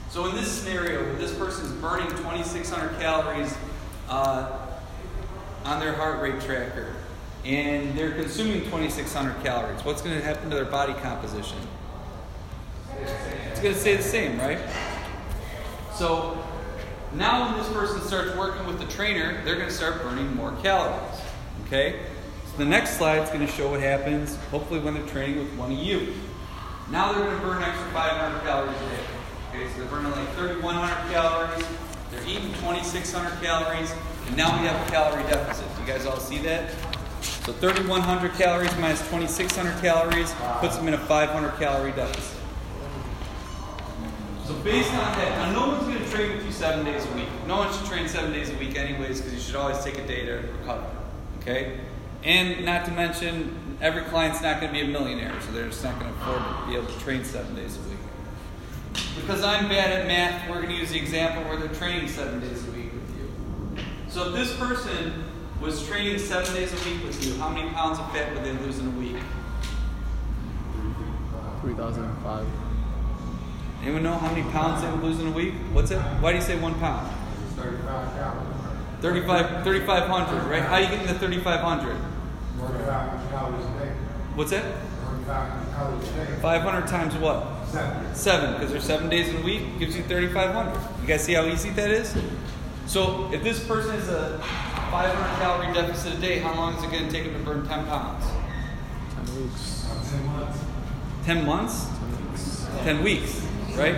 [0.10, 3.56] So in this scenario, where this is burning 2,600 calories
[4.10, 4.60] uh,
[5.64, 6.94] on their heart rate tracker,
[7.46, 11.58] and they're consuming 2,600 calories, what's going to happen to their body composition?
[13.52, 14.60] It's going to stay the same, right?
[15.96, 16.46] So
[17.14, 20.52] now when this person starts working with the trainer, they're going to start burning more
[20.62, 21.22] calories.
[21.66, 22.02] Okay?
[22.54, 25.52] So the next slide is going to show what happens, hopefully, when they're training with
[25.56, 26.14] one of you.
[26.92, 29.04] Now they're going to burn an extra 500 calories a day.
[29.50, 31.66] Okay, so they're burning like 3,100 calories.
[32.12, 33.92] They're eating 2,600 calories,
[34.28, 35.66] and now we have a calorie deficit.
[35.80, 36.70] You guys all see that?
[37.22, 42.38] So 3,100 calories minus 2,600 calories puts them in a 500 calorie deficit.
[44.46, 47.12] So based on that, now no one's going to train with you seven days a
[47.16, 47.30] week.
[47.48, 50.06] No one should train seven days a week anyways, because you should always take a
[50.06, 50.86] day to recover.
[51.40, 51.80] Okay?
[52.24, 55.84] And not to mention, every client's not going to be a millionaire, so they're just
[55.84, 58.00] not going to afford to be able to train seven days a week.
[59.16, 62.40] Because I'm bad at math, we're going to use the example where they're training seven
[62.40, 63.84] days a week with you.
[64.08, 65.26] So if this person
[65.60, 68.54] was training seven days a week with you, how many pounds of fat would they
[68.54, 69.18] lose in a week?
[71.62, 72.46] 3,005.
[73.84, 75.54] Anyone know how many pounds they would lose in a week?
[75.72, 76.00] What's it?
[76.00, 77.10] Why do you say one pound?
[77.56, 78.54] 35 calories.
[79.02, 80.62] 35, 3,500, right?
[80.64, 81.98] How are you getting the 3,500?
[82.58, 82.73] 45 calories a day.
[84.36, 84.64] What's that?
[85.06, 86.42] 45 calories a day.
[86.42, 87.46] 500 times what?
[87.68, 88.16] Seven.
[88.16, 91.02] Seven, because there's seven days in a week, gives you 3,500.
[91.02, 92.16] You guys see how easy that is?
[92.86, 96.92] So if this person has a 500 calorie deficit a day, how long is it
[96.92, 98.26] going to take them to burn 10 pounds?
[99.26, 99.88] 10 weeks.
[99.90, 100.60] Uh, ten months.
[101.26, 101.88] 10 months?
[101.88, 102.68] 10 weeks.
[102.84, 103.42] 10 weeks,
[103.78, 103.96] right?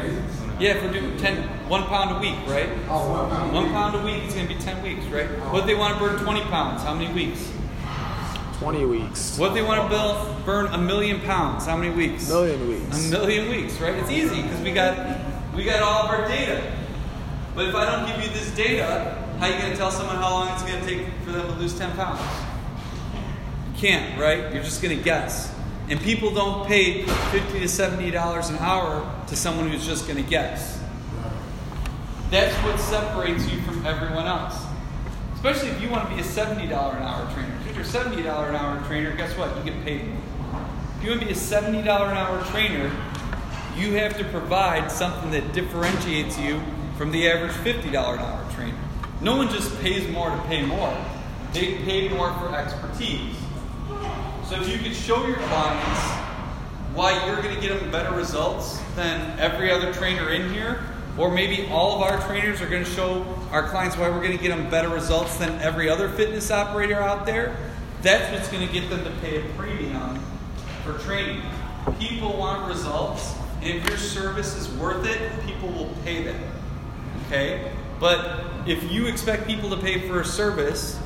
[0.59, 2.69] Yeah, if we're doing 10, one pound a week, right?
[2.87, 3.53] Oh, one pound.
[3.53, 5.27] One pound a week is going to be 10 weeks, right?
[5.51, 6.83] What if they want to burn 20 pounds?
[6.83, 7.51] How many weeks?
[8.59, 9.37] 20 weeks.
[9.37, 11.65] What they want to build, burn a million pounds?
[11.65, 12.29] How many weeks?
[12.29, 13.07] A Million weeks.
[13.07, 13.95] A million weeks, right?
[13.95, 15.19] It's easy because we got
[15.53, 16.71] we got all of our data.
[17.53, 20.15] But if I don't give you this data, how are you going to tell someone
[20.15, 22.19] how long it's going to take for them to lose 10 pounds?
[23.73, 24.53] You can't, right?
[24.53, 25.53] You're just going to guess.
[25.89, 30.21] And people don't pay 50 to 70 dollars an hour to someone who's just going
[30.21, 30.81] to guess.
[32.31, 34.55] That's what separates you from everyone else.
[35.35, 37.44] Especially if you want to be a $70 an hour trainer.
[37.77, 39.53] If you're a $70 an hour trainer, guess what?
[39.57, 40.65] You get paid more.
[40.97, 42.89] If you want to be a $70 an hour trainer,
[43.75, 46.61] you have to provide something that differentiates you
[46.97, 48.77] from the average $50 an hour trainer.
[49.19, 50.95] No one just pays more to pay more.
[51.51, 53.35] They pay more for expertise.
[54.47, 55.99] So if you could show your clients
[56.93, 60.81] why you're going to get them better results than every other trainer in here,
[61.17, 64.37] or maybe all of our trainers are going to show our clients why we're going
[64.37, 67.57] to get them better results than every other fitness operator out there,
[68.01, 70.19] that's what's going to get them to pay a premium
[70.83, 71.41] for training.
[71.99, 76.35] People want results, and if your service is worth it, people will pay that.
[77.27, 77.71] Okay?
[77.99, 80.99] But if you expect people to pay for a service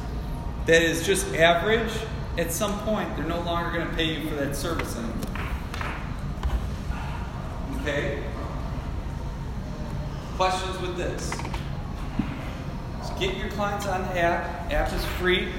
[0.65, 1.91] that is just average,
[2.37, 5.15] at some point they're no longer going to pay you for that service anymore.
[7.81, 8.23] Okay?
[10.39, 11.35] Questions with this?
[13.19, 14.71] Get your clients on the app.
[14.71, 15.49] App is free.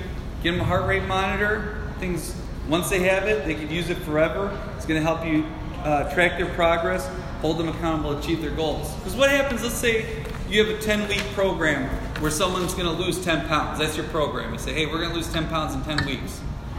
[0.42, 1.92] Get them a heart rate monitor.
[1.98, 2.34] Things
[2.66, 4.58] once they have it, they can use it forever.
[4.78, 5.44] It's going to help you
[5.84, 7.06] uh, track their progress,
[7.42, 8.90] hold them accountable, achieve their goals.
[8.94, 9.62] Because what happens?
[9.62, 11.86] Let's say you have a 10 week program
[12.22, 13.80] where someone's going to lose 10 pounds.
[13.80, 14.54] That's your program.
[14.54, 16.38] You say, hey, we're going to lose 10 pounds in 10 weeks.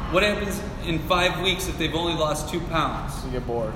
[0.10, 3.24] What happens in five weeks if they've only lost two pounds?
[3.26, 3.76] You get bored.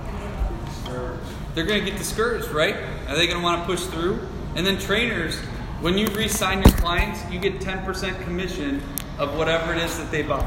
[1.55, 2.75] They're going to get discouraged, right?
[3.07, 4.19] Are they going to want to push through?
[4.55, 5.37] And then trainers,
[5.81, 8.81] when you re-sign your clients, you get 10% commission
[9.17, 10.45] of whatever it is that they buy.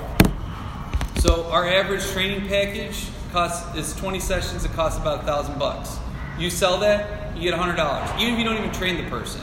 [1.16, 4.64] So our average training package costs is 20 sessions.
[4.64, 5.98] It costs about a thousand bucks.
[6.38, 8.08] You sell that, you get hundred dollars.
[8.20, 9.40] Even if you don't even train the person,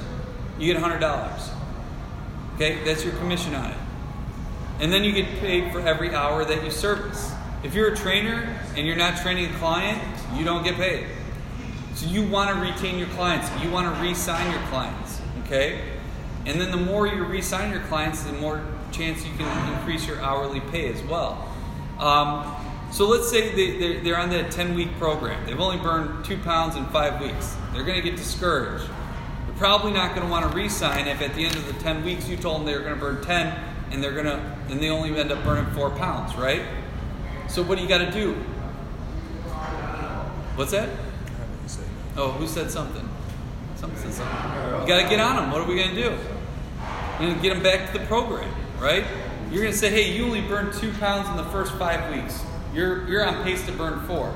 [0.58, 1.50] you get hundred dollars.
[2.56, 3.78] Okay, that's your commission on it.
[4.80, 7.34] And then you get paid for every hour that you service.
[7.64, 10.02] If you're a trainer and you're not training a client,
[10.36, 11.08] you don't get paid.
[11.96, 13.50] So you want to retain your clients.
[13.64, 15.22] You want to re-sign your clients.
[15.46, 15.82] Okay?
[16.46, 20.22] And then the more you re-sign your clients, the more chance you can increase your
[20.22, 21.50] hourly pay as well.
[22.00, 22.54] Um,
[22.92, 25.46] so let's say they, they're, on that 10 week program.
[25.46, 27.56] They've only burned two pounds in five weeks.
[27.74, 28.86] They're going to get discouraged.
[29.48, 32.04] They're probably not going to want to re-sign if at the end of the 10
[32.04, 33.58] weeks you told them they were going to burn 10
[33.92, 34.38] and they're going to,
[34.70, 36.62] and they only end up burning four pounds, right?
[37.48, 38.34] So what do you got to do?
[40.56, 40.90] What's that?
[42.18, 43.08] Oh, who said something?
[43.76, 44.82] Someone said something.
[44.82, 45.52] You got to get on them.
[45.52, 46.18] What are we going to do?
[47.20, 49.06] We're going to get them back to the program, right?
[49.52, 52.42] You're going to say, hey, you only burned two pounds in the first five weeks.
[52.74, 54.34] You're, you're on pace to burn four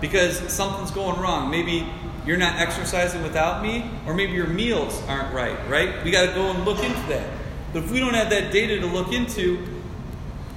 [0.00, 1.50] because something's going wrong.
[1.50, 1.88] Maybe
[2.26, 6.04] you're not exercising without me, or maybe your meals aren't right, right?
[6.04, 7.28] We got to go and look into that.
[7.72, 9.64] But if we don't have that data to look into,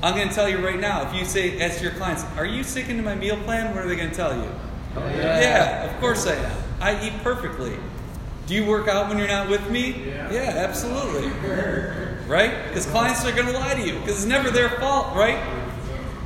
[0.03, 1.07] I'm going to tell you right now.
[1.07, 3.73] If you say, ask your clients, are you sticking to my meal plan?
[3.73, 4.49] What are they going to tell you?
[4.95, 5.41] Yeah.
[5.41, 6.57] yeah, of course I am.
[6.79, 7.75] I eat perfectly.
[8.47, 10.07] Do you work out when you're not with me?
[10.07, 10.53] Yeah.
[10.55, 11.29] absolutely.
[12.27, 12.67] Right?
[12.67, 15.43] Because clients are going to lie to you because it's never their fault, right?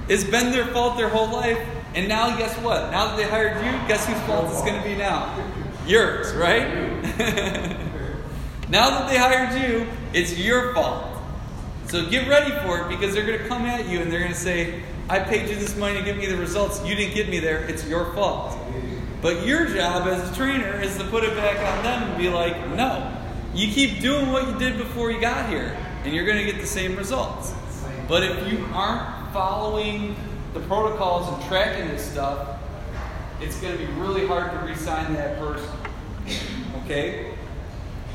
[0.07, 1.59] It's been their fault their whole life.
[1.95, 2.91] And now, guess what?
[2.91, 5.35] Now that they hired you, guess whose fault it's going to be now?
[5.87, 6.67] Yours, right?
[8.69, 11.05] now that they hired you, it's your fault.
[11.87, 14.31] So get ready for it because they're going to come at you and they're going
[14.31, 16.85] to say, I paid you this money to give me the results.
[16.85, 17.63] You didn't get me there.
[17.63, 18.55] It's your fault.
[19.23, 22.29] But your job as a trainer is to put it back on them and be
[22.29, 23.11] like, no,
[23.55, 26.61] you keep doing what you did before you got here, and you're going to get
[26.61, 27.53] the same results.
[28.07, 30.15] But if you aren't following
[30.53, 32.59] the protocols and tracking this stuff,
[33.41, 35.69] it's going to be really hard to re-sign that person.
[36.83, 37.33] Okay?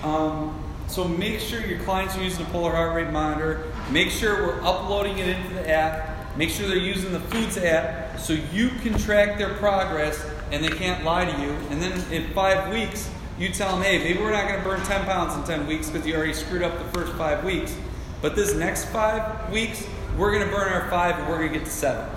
[0.05, 3.73] Um, so make sure your clients are using the polar heart rate monitor.
[3.91, 6.14] Make sure we're uploading it into the app.
[6.37, 10.69] Make sure they're using the Foods app so you can track their progress and they
[10.69, 11.51] can't lie to you.
[11.71, 14.81] And then in five weeks, you tell them, hey, maybe we're not going to burn
[14.83, 17.77] 10 pounds in 10 weeks because you already screwed up the first five weeks.
[18.21, 21.59] But this next five weeks, we're going to burn our five and we're going to
[21.59, 22.09] get to seven.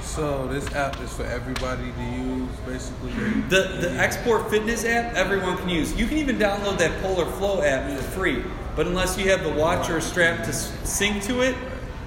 [0.00, 3.10] So this app is for everybody to use, basically.
[3.48, 5.92] The the Xport Fitness app, everyone can use.
[5.96, 8.44] You can even download that Polar Flow app for free.
[8.76, 11.56] But unless you have the watch or strap to sync to it,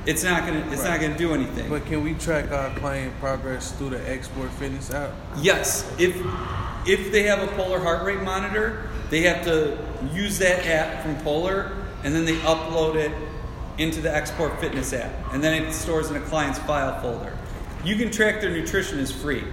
[0.07, 1.69] it's not gonna it's not gonna do anything.
[1.69, 5.11] But can we track our client progress through the Xport Fitness app?
[5.41, 6.15] Yes, if
[6.87, 9.77] if they have a Polar heart rate monitor, they have to
[10.13, 13.11] use that app from Polar, and then they upload it
[13.77, 17.37] into the Xport Fitness app, and then it stores in a client's file folder.
[17.83, 19.43] You can track their nutrition is free.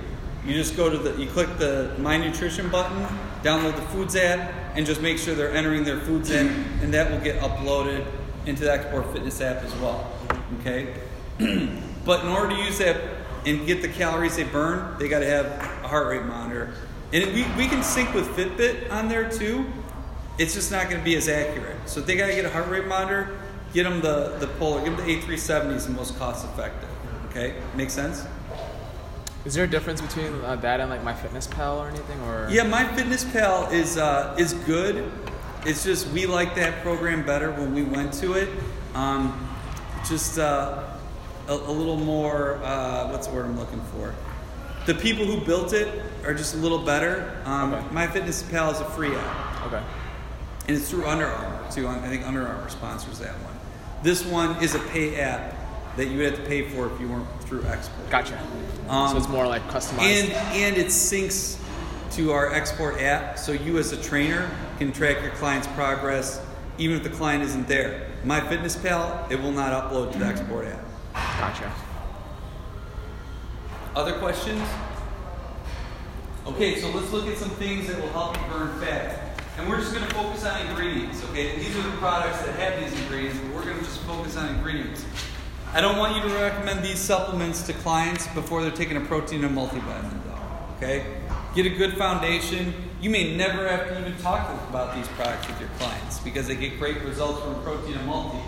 [0.47, 3.05] You just go to the you click the My Nutrition button,
[3.43, 6.47] download the Foods app, and just make sure they're entering their foods in,
[6.81, 8.07] and that will get uploaded
[8.47, 10.13] into the Xport Fitness app as well.
[10.61, 10.95] Okay.
[12.05, 13.01] But in order to use that
[13.47, 16.75] and get the calories they burn, they got to have a heart rate monitor.
[17.13, 19.65] And we, we can sync with Fitbit on there too.
[20.39, 21.77] It's just not going to be as accurate.
[21.89, 23.39] So they got to get a heart rate monitor,
[23.73, 26.89] get them the, the Polar, give them the A370 is the most cost effective.
[27.31, 27.55] Okay?
[27.75, 28.27] Make sense?
[29.45, 32.21] Is there a difference between uh, that and like MyFitnessPal or anything?
[32.23, 35.11] Or Yeah, my Fitness Pal is uh, is good.
[35.67, 38.49] It's just we like that program better when we went to it.
[38.95, 39.54] Um,
[40.09, 40.83] just uh,
[41.49, 42.57] a, a little more.
[42.63, 44.15] Uh, what's the word I'm looking for?
[44.87, 45.89] The people who built it
[46.25, 47.41] are just a little better.
[47.45, 47.87] Um, Okay.
[47.93, 49.83] My Fitness Pal is a free app, Okay.
[50.69, 51.89] and it's through Under Armour too.
[51.89, 53.55] I think Under Armour sponsors that one.
[54.03, 55.55] This one is a pay app
[55.97, 58.11] that you would have to pay for if you weren't through Xport.
[58.11, 58.39] Gotcha.
[58.89, 60.01] Um, so it's more like customized.
[60.03, 61.59] And and it syncs
[62.13, 66.41] to our Xport app, so you as a trainer can track your client's progress
[66.77, 68.09] even if the client isn't there.
[68.25, 70.83] My Fitness Pal, it will not upload to the Xport app.
[71.39, 71.71] gotcha.
[73.95, 74.67] Other questions?
[76.47, 79.39] Okay, so let's look at some things that will help you burn fat.
[79.59, 81.59] And we're just going to focus on ingredients, okay?
[81.59, 84.55] These are the products that have these ingredients, but we're going to just focus on
[84.55, 85.05] ingredients.
[85.75, 89.45] I don't want you to recommend these supplements to clients before they're taking a protein
[89.45, 91.19] and multivitamin, though, okay?
[91.55, 92.73] Get a good foundation.
[93.05, 96.57] You may never have to even talk about these products with your clients because they
[96.57, 98.39] get great results from protein and multi.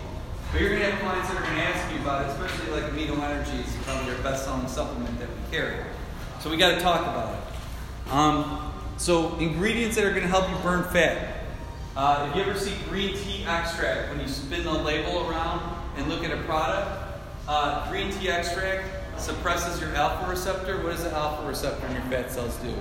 [0.51, 2.71] But you're going to have clients that are going to ask you about it, especially
[2.73, 5.85] like amino energy is probably our best selling supplement that we carry.
[6.41, 8.11] So we got to talk about it.
[8.11, 11.45] Um, so ingredients that are going to help you burn fat.
[11.95, 15.61] Uh, if you ever see green tea extract, when you spin the label around
[15.99, 20.83] and look at a product, uh, green tea extract suppresses your alpha receptor.
[20.83, 22.75] What does the alpha receptor in your fat cells do?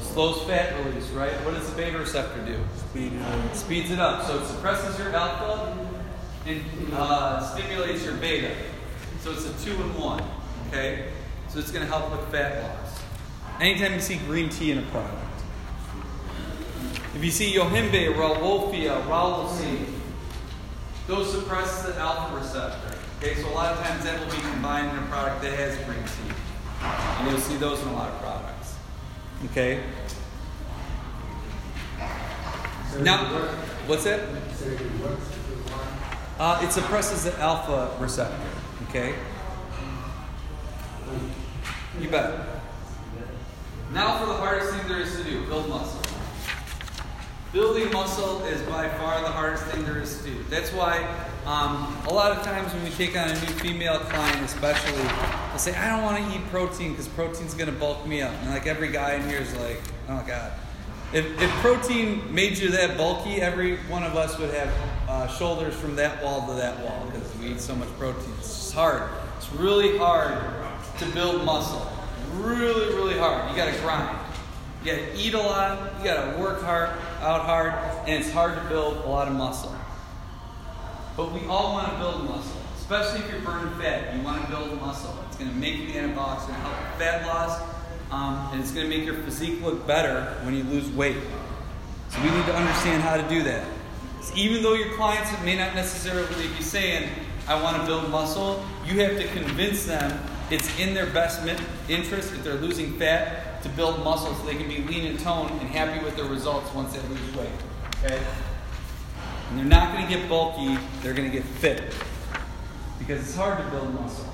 [0.00, 1.32] Slows fat release, right?
[1.44, 2.58] What does the beta receptor do?
[2.90, 3.54] Speed it up.
[3.54, 4.24] Speeds it up.
[4.26, 5.76] So it suppresses your alpha
[6.46, 8.54] and uh, stimulates your beta.
[9.20, 10.22] So it's a two in one.
[10.68, 11.08] Okay?
[11.48, 13.00] So it's going to help with fat loss.
[13.60, 15.16] Anytime you see green tea in a product.
[17.14, 19.86] If you see yohimbe, rauwolfia, rauwolscine,
[21.06, 22.98] those suppress the alpha receptor.
[23.18, 25.76] Okay, so a lot of times that will be combined in a product that has
[25.86, 26.34] green tea.
[26.82, 28.53] And you'll see those in a lot of products.
[29.50, 29.80] Okay?
[33.00, 33.18] Now,
[33.86, 34.20] what's it?
[36.38, 38.36] Uh, it suppresses the alpha receptor.
[38.88, 39.14] Okay?
[42.00, 42.32] You bet.
[43.92, 46.03] Now for the hardest thing there is to do build muscle.
[47.54, 50.42] Building muscle is by far the hardest thing there is to do.
[50.50, 50.98] That's why
[51.46, 55.58] um, a lot of times when we take on a new female client, especially, they'll
[55.58, 58.32] say, I don't want to eat protein because protein's going to bulk me up.
[58.40, 60.52] And like every guy in here is like, oh God.
[61.12, 64.74] If, if protein made you that bulky, every one of us would have
[65.08, 68.34] uh, shoulders from that wall to that wall because we eat so much protein.
[68.40, 69.08] It's hard.
[69.36, 70.42] It's really hard
[70.98, 71.88] to build muscle.
[72.32, 73.48] Really, really hard.
[73.48, 74.23] You got to grind.
[74.84, 75.94] You got to eat a lot.
[75.98, 77.72] You got to work hard, out hard,
[78.06, 79.74] and it's hard to build a lot of muscle.
[81.16, 84.14] But we all want to build muscle, especially if you're burning fat.
[84.14, 85.16] You want to build muscle.
[85.28, 86.36] It's going to make you anabolic.
[86.36, 87.62] It's going to help fat loss,
[88.10, 91.16] um, and it's going to make your physique look better when you lose weight.
[92.10, 93.66] So we need to understand how to do that.
[94.20, 97.08] So even though your clients may not necessarily be saying,
[97.48, 101.40] "I want to build muscle," you have to convince them it's in their best
[101.88, 105.50] interest if they're losing fat to build muscle so they can be lean and toned
[105.50, 107.48] and happy with their results once they lose weight.
[108.04, 108.22] Okay.
[109.48, 111.94] And they're not going to get bulky, they're going to get fit.
[112.98, 114.32] Because it's hard to build muscle.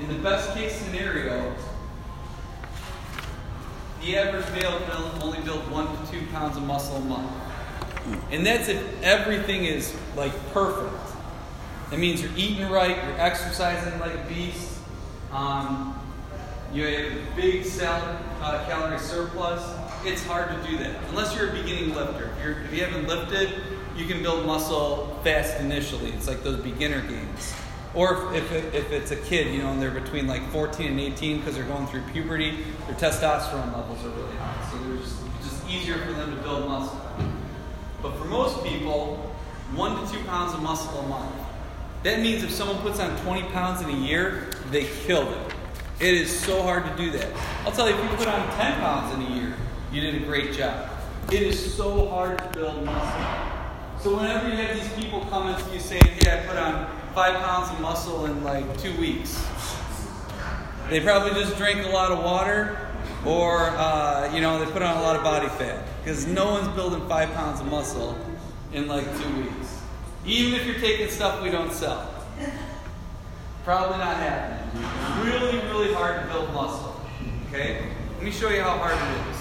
[0.00, 1.54] In the best case scenario,
[4.02, 7.32] the average male can only build one to two pounds of muscle a month.
[8.30, 10.94] And that's if everything is like perfect.
[11.90, 14.78] That means you're eating right, you're exercising like a beast,
[15.32, 15.95] um,
[16.72, 19.62] you have a big cell, uh, calorie surplus.
[20.04, 22.30] It's hard to do that unless you're a beginning lifter.
[22.36, 23.62] If, you're, if you haven't lifted,
[23.96, 26.10] you can build muscle fast initially.
[26.12, 27.54] It's like those beginner gains,
[27.94, 31.00] Or if, if, if it's a kid, you know, and they're between like 14 and
[31.00, 34.70] 18 because they're going through puberty, their testosterone levels are really high.
[34.70, 37.00] So they're just, just easier for them to build muscle.
[38.02, 39.34] But for most people,
[39.74, 41.34] one to two pounds of muscle a month.
[42.02, 45.55] That means if someone puts on 20 pounds in a year, they killed it.
[45.98, 47.28] It is so hard to do that.
[47.64, 49.54] I'll tell you, if you put on 10 pounds in a year,
[49.90, 50.90] you did a great job.
[51.32, 53.24] It is so hard to build muscle.
[54.00, 57.42] So whenever you have these people coming to you saying, hey, I put on five
[57.42, 59.42] pounds of muscle in like two weeks,
[60.90, 62.78] they probably just drank a lot of water
[63.24, 65.82] or, uh, you know, they put on a lot of body fat.
[66.04, 68.18] Because no one's building five pounds of muscle
[68.74, 69.80] in like two weeks.
[70.26, 72.12] Even if you're taking stuff we don't sell.
[73.66, 75.26] Probably not happening.
[75.26, 77.00] Really, really hard to build muscle.
[77.48, 77.88] Okay?
[78.14, 79.36] Let me show you how hard it is.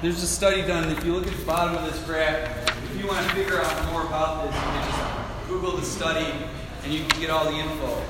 [0.00, 3.08] There's a study done, if you look at the bottom of this graph, if you
[3.08, 6.32] want to figure out more about this, you can just Google the study
[6.84, 8.00] and you can get all the info.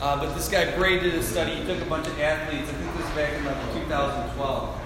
[0.00, 1.56] Uh, but this guy Bray did a study.
[1.56, 2.68] He took a bunch of athletes.
[2.68, 4.80] I think this was back in like 2012.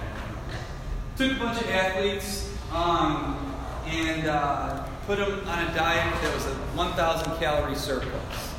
[1.15, 6.45] Took a bunch of athletes um, and uh, put them on a diet that was
[6.45, 8.53] a 1,000 calorie surplus.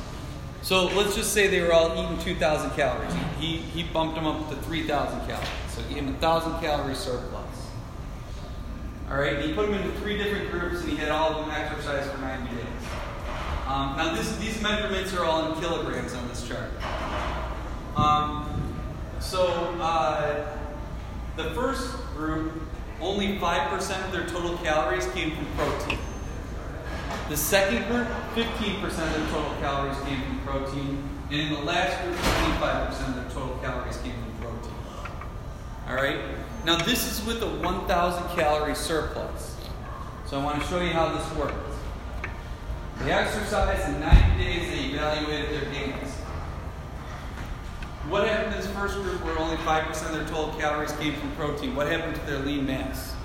[0.61, 3.11] So let's just say they were all eating 2,000 calories.
[3.39, 5.49] He, he bumped them up to 3,000 calories.
[5.69, 7.71] So he gave them a 1,000 calorie surplus.
[9.09, 11.55] All right, he put them into three different groups and he had all of them
[11.55, 12.65] exercise for 90 days.
[13.65, 16.69] Um, now, this, these measurements are all in kilograms on this chart.
[17.95, 18.75] Um,
[19.19, 19.47] so,
[19.81, 20.55] uh,
[21.35, 22.61] the first group,
[23.01, 25.97] only 5% of their total calories came from protein.
[27.29, 31.09] The second group, 15% of their total calories came from protein.
[31.31, 34.73] And in the last group, 25% of their total calories came from protein.
[35.87, 36.19] All right?
[36.65, 39.57] Now, this is with a 1,000 calorie surplus.
[40.25, 41.55] So, I want to show you how this works.
[42.99, 46.11] They exercised in 90 days, they evaluated their gains.
[48.09, 51.31] What happened to this first group where only 5% of their total calories came from
[51.31, 51.75] protein?
[51.75, 53.15] What happened to their lean mass?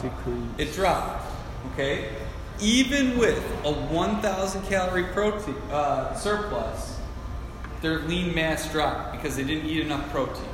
[0.00, 0.44] Decrease.
[0.58, 1.26] It dropped.
[1.72, 2.16] Okay?
[2.62, 6.98] Even with a 1,000 calorie protein uh, surplus,
[7.80, 10.48] their lean mass dropped because they didn't eat enough protein.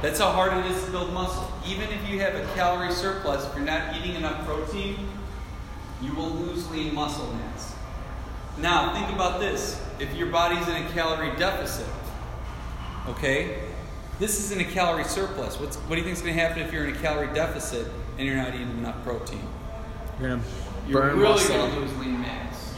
[0.00, 1.52] That's how hard it is to build muscle.
[1.66, 4.96] Even if you have a calorie surplus, if you're not eating enough protein,
[6.00, 7.74] you will lose lean muscle mass.
[8.58, 9.84] Now, think about this.
[9.98, 11.86] If your body's in a calorie deficit,
[13.08, 13.64] okay,
[14.20, 15.58] this is in a calorie surplus.
[15.58, 17.88] What's, what do you think is going to happen if you're in a calorie deficit
[18.16, 19.42] and you're not eating enough protein?
[20.20, 20.42] You're gonna
[20.88, 22.74] You're burn really going to lose lean mass.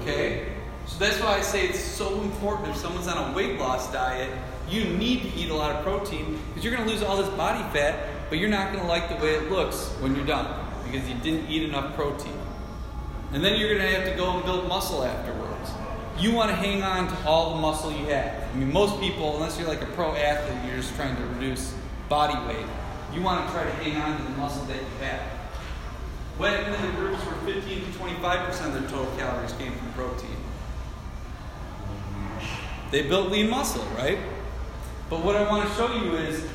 [0.00, 0.52] Okay?
[0.86, 4.30] So that's why I say it's so important if someone's on a weight loss diet,
[4.68, 7.30] you need to eat a lot of protein because you're going to lose all this
[7.30, 10.66] body fat, but you're not going to like the way it looks when you're done
[10.84, 12.38] because you didn't eat enough protein.
[13.32, 15.70] And then you're going to have to go and build muscle afterwards.
[16.18, 18.44] You want to hang on to all the muscle you have.
[18.52, 21.74] I mean, most people, unless you're like a pro athlete, you're just trying to reduce
[22.10, 22.66] body weight.
[23.14, 25.39] You want to try to hang on to the muscle that you have.
[26.42, 30.36] In the groups where 15 to 25% of their total calories came from protein?
[32.90, 34.18] They built lean muscle, right?
[35.10, 36.46] But what I want to show you is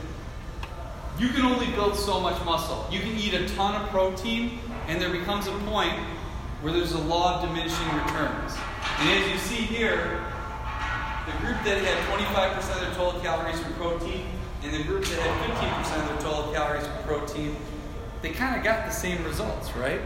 [1.20, 2.88] you can only build so much muscle.
[2.90, 5.94] You can eat a ton of protein, and there becomes a point
[6.62, 8.58] where there's a law of diminishing returns.
[9.00, 10.26] And as you see here,
[11.28, 14.26] the group that had 25% of their total calories from protein
[14.64, 17.56] and the group that had 15% of their total calories from protein,
[18.26, 20.02] they kind of got the same results, right?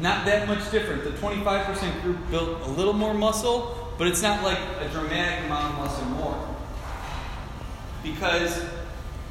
[0.00, 1.04] Not that much different.
[1.04, 5.72] The 25% group built a little more muscle, but it's not like a dramatic amount
[5.72, 6.56] of muscle more.
[8.02, 8.64] Because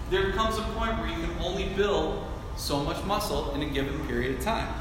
[0.09, 3.99] there comes a point where you can only build so much muscle in a given
[4.07, 4.73] period of time.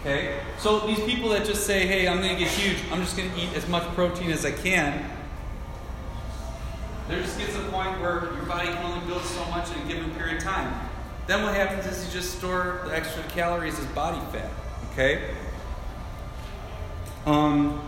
[0.00, 0.40] Okay?
[0.58, 3.30] So these people that just say, hey, I'm going to get huge, I'm just going
[3.30, 5.08] to eat as much protein as I can,
[7.08, 9.84] there just gets a point where your body can only build so much in a
[9.86, 10.88] given period of time.
[11.26, 14.50] Then what happens is you just store the extra calories as body fat.
[14.92, 15.34] Okay?
[17.26, 17.80] Um,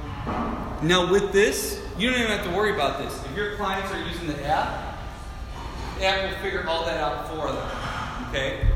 [0.82, 3.24] now with this, you don't even have to worry about this.
[3.24, 4.98] If your clients are using the app,
[5.98, 8.28] the app will figure all that out for them.
[8.28, 8.66] Okay?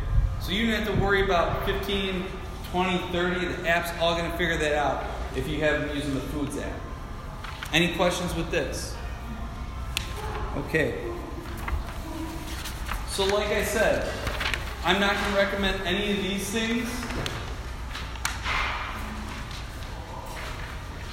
[0.40, 2.24] So you don't have to worry about 15,
[2.70, 3.46] 20, 30.
[3.46, 5.04] The app's all going to figure that out
[5.36, 6.72] if you have them using the Foods app.
[7.72, 8.96] Any questions with this?
[10.56, 11.04] Okay.
[13.08, 14.12] So, like I said,
[14.84, 16.88] I'm not going to recommend any of these things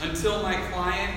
[0.01, 1.13] until my client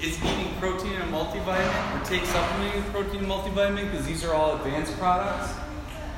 [0.00, 4.34] is eating protein and multivitamin or take supplementing with protein and multivitamin because these are
[4.34, 5.52] all advanced products.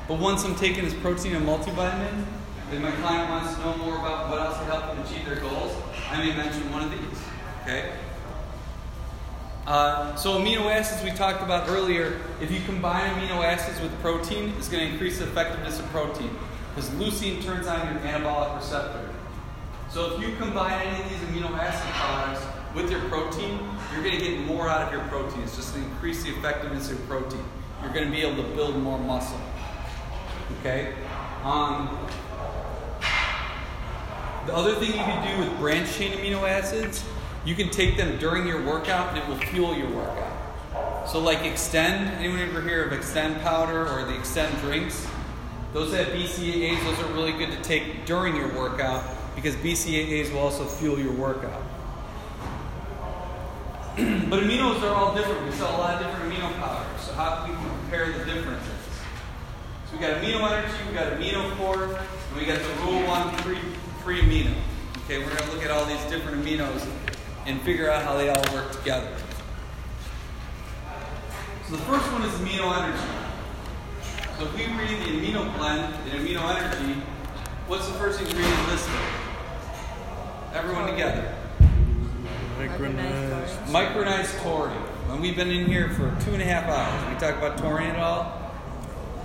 [0.07, 2.25] But once I'm taking his protein and multivitamin,
[2.71, 5.39] if my client wants to know more about what else can help them achieve their
[5.39, 5.75] goals,
[6.11, 7.19] I may mention one of these.
[7.63, 7.93] Okay?
[9.69, 14.51] Uh, so amino acids we talked about earlier, if you combine amino acids with protein,
[14.57, 16.31] it's going to increase the effectiveness of protein
[16.73, 19.07] because leucine turns on your anabolic receptor.
[19.91, 22.43] So if you combine any of these amino acid products
[22.73, 23.59] with your protein,
[23.93, 25.43] you're going to get more out of your protein.
[25.43, 27.43] It's just to increase the effectiveness of protein.
[27.83, 29.39] You're going to be able to build more muscle.
[30.61, 30.95] Okay?
[31.43, 31.95] Um,
[34.47, 37.03] the other thing you can do with branched chain amino acids,
[37.49, 41.09] you can take them during your workout and it will fuel your workout.
[41.09, 45.07] So, like Extend, anyone ever hear of Extend powder or the Extend drinks?
[45.73, 49.03] Those have BCAAs, those are really good to take during your workout
[49.35, 51.63] because BCAAs will also fuel your workout.
[53.97, 55.43] but aminos are all different.
[55.43, 57.01] We sell a lot of different amino powders.
[57.01, 58.69] So, how can we compare the differences?
[59.89, 63.35] So, we got amino energy, we got amino core, and we got the rule one
[63.37, 63.57] free,
[64.01, 64.53] pre-amino.
[65.05, 66.87] Okay, we're going to look at all these different aminos
[67.49, 69.11] and figure out how they all work together.
[71.67, 73.03] So, the first one is amino energy.
[74.37, 77.01] So, if we read the amino blend in amino energy,
[77.67, 78.93] what's the first ingredient listed?
[80.53, 81.35] Everyone together.
[82.59, 83.65] Micronized.
[83.65, 84.75] Micronized taurine.
[85.07, 87.89] When we've been in here for two and a half hours, we talk about taurine
[87.89, 88.53] at all?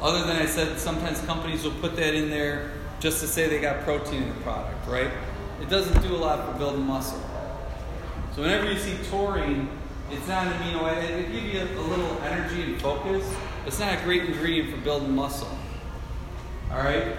[0.00, 3.60] Other than I said, sometimes companies will put that in there just to say they
[3.60, 5.10] got protein in the product, right?
[5.60, 7.22] It doesn't do a lot for building muscle.
[8.34, 9.68] So whenever you see taurine,
[10.10, 11.10] it's not an amino acid.
[11.10, 13.24] It gives you a, little energy and focus.
[13.64, 15.56] It's not a great ingredient for building muscle.
[16.72, 17.14] All right.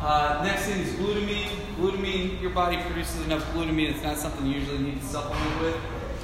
[0.00, 1.50] Uh, next thing is glutamine.
[1.76, 3.90] Glutamine, your body produces enough glutamine.
[3.90, 5.76] It's not something you usually need to supplement with,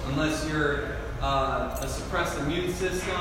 [0.07, 3.21] unless you're uh, a suppressed immune system,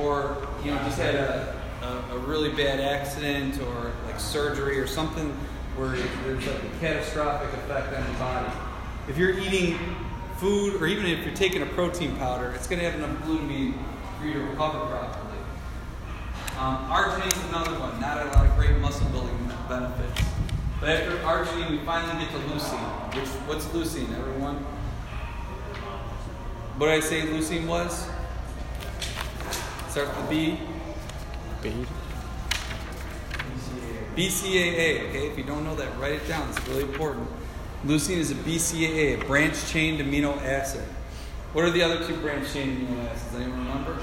[0.00, 4.86] or you know just had a, a, a really bad accident, or like surgery, or
[4.86, 5.30] something
[5.76, 8.52] where there's like a catastrophic effect on your body.
[9.08, 9.78] If you're eating
[10.42, 13.74] food, or even if you're taking a protein powder, it's going to have enough glutamine
[14.18, 15.38] for you to recover properly.
[16.58, 18.00] Um, arginine is another one.
[18.00, 19.38] Not a lot of great muscle building
[19.68, 20.20] benefits.
[20.80, 23.14] But after arginine, we finally get to leucine.
[23.14, 24.56] Which what's leucine, everyone?
[26.76, 28.08] What did I say leucine was?
[29.90, 30.58] Starts with B.
[31.62, 31.86] Beta.
[34.16, 35.08] BCAA.
[35.08, 36.48] Okay, if you don't know that, write it down.
[36.50, 37.28] It's really important.
[37.84, 40.84] Leucine is a BCAA, a branch chain amino acid.
[41.52, 43.34] What are the other two branch chain amino acids?
[43.34, 43.98] Anyone remember?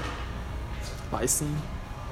[1.10, 1.56] Lysine.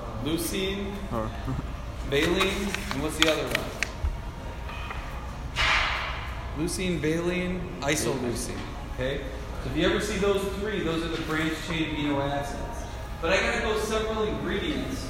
[0.01, 1.31] Uh, Leucine, Or
[2.09, 3.69] valine, and what's the other one?
[6.59, 8.59] Leucine, valine, isoleucine.
[8.95, 9.21] Okay?
[9.63, 12.87] So if you ever see those three, those are the branch chain amino acids.
[13.21, 15.07] But I gotta go several ingredients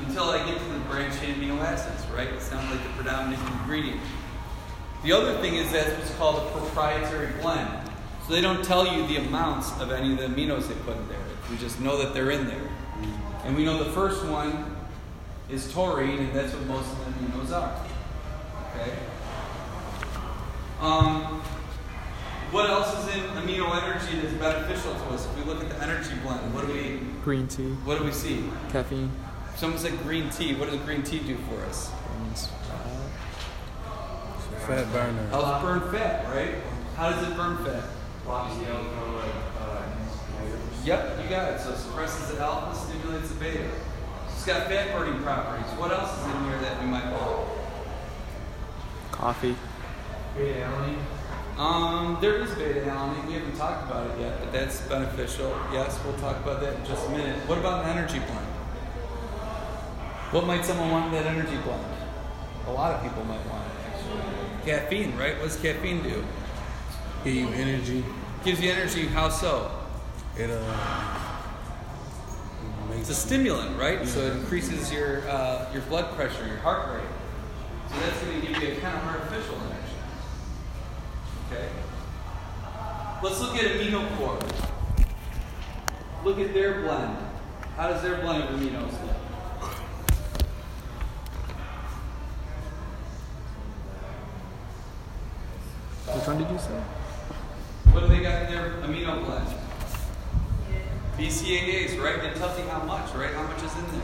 [0.00, 2.28] until I get to the branch chain amino acids, right?
[2.28, 4.00] It sounds like the predominant ingredient.
[5.02, 7.90] The other thing is that it's called a proprietary blend.
[8.26, 11.08] So they don't tell you the amounts of any of the aminos they put in
[11.08, 11.18] there.
[11.50, 12.68] We just know that they're in there.
[13.44, 14.76] And we know the first one
[15.50, 17.84] is taurine, and that's what most of the aminos are.
[18.76, 18.92] Okay?
[20.80, 21.42] Um,
[22.52, 25.26] what else is in amino energy that's beneficial to us?
[25.26, 28.12] If we look at the energy blend, what do we green tea, what do we
[28.12, 28.44] see?
[28.70, 29.10] caffeine.
[29.56, 30.54] Someone said green tea.
[30.54, 31.90] What does green tea do for us?
[34.66, 34.86] Fat.
[34.86, 35.28] Fat burner.
[35.28, 36.54] Helps burn fat, right?
[36.96, 37.84] How does it burn fat?
[38.24, 39.20] Blocks the alcohol,
[39.60, 39.82] uh,
[40.84, 41.60] Yep, you got it.
[41.60, 43.68] So it suppresses the alpha, stimulates the beta.
[44.28, 45.70] It's got fat burning properties.
[45.78, 47.48] What else is in here that we might want?
[49.12, 49.54] Coffee.
[50.36, 50.98] beta alanine.
[51.58, 53.26] Um, there is beta alanine.
[53.26, 55.56] We haven't talked about it yet, but that's beneficial.
[55.72, 57.36] Yes, we'll talk about that in just a minute.
[57.48, 58.46] What about an energy blend?
[60.32, 61.84] What might someone want in that energy blend?
[62.66, 63.61] A lot of people might want it, actually.
[64.64, 65.36] Caffeine, right?
[65.38, 66.24] What does caffeine do?
[67.24, 68.04] Give you energy.
[68.44, 69.06] Gives you energy.
[69.06, 69.70] How so?
[70.36, 71.18] It uh
[72.98, 74.06] It's a stimulant, right?
[74.06, 77.08] So it increases your uh, your blood pressure, your heart rate.
[77.90, 79.96] So that's going to give you a kind of artificial energy.
[81.50, 81.68] Okay.
[83.22, 84.38] Let's look at amino core.
[86.24, 87.16] Look at their blend.
[87.76, 89.16] How does their blend of aminos look?
[96.22, 96.80] Which one did you say?
[97.90, 99.48] What do they got in their amino blend?
[101.18, 102.24] BCAAs, right?
[102.24, 103.34] It tells you how much, right?
[103.34, 104.00] How much is in there.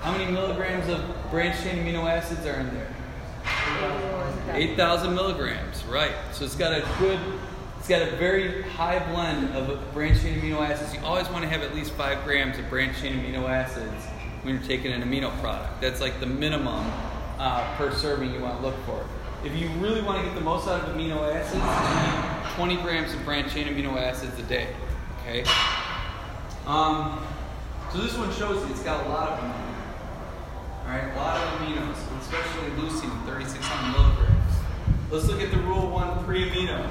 [0.00, 1.00] How many milligrams of
[1.30, 2.92] branched chain amino acids are in there?
[4.52, 6.16] 8,000 milligrams, right.
[6.32, 7.20] So it's got a good,
[7.78, 10.92] it's got a very high blend of branched chain amino acids.
[10.92, 14.08] You always want to have at least five grams of branched chain amino acids
[14.48, 15.78] when you're taking an amino product.
[15.82, 16.90] That's like the minimum
[17.38, 19.06] uh, per serving you want to look for.
[19.44, 23.22] If you really want to get the most out of amino acids, 20 grams of
[23.26, 24.74] branched chain amino acids a day.
[25.20, 25.44] Okay.
[26.66, 27.22] Um,
[27.92, 29.50] so this one shows you it's got a lot of them.
[29.50, 34.54] All right, a lot of aminos, especially leucine, 3,600 milligrams.
[35.10, 36.90] Let's look at the Rule One pre-amino.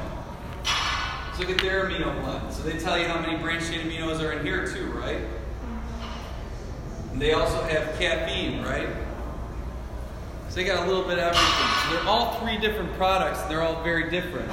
[0.63, 2.53] Let's look at their amino blend.
[2.53, 5.21] So they tell you how many branched chain aminos are in here too, right?
[7.17, 8.87] And they also have caffeine, right?
[10.49, 11.67] So they got a little bit of everything.
[11.81, 13.41] So they're all three different products.
[13.45, 14.51] They're all very different.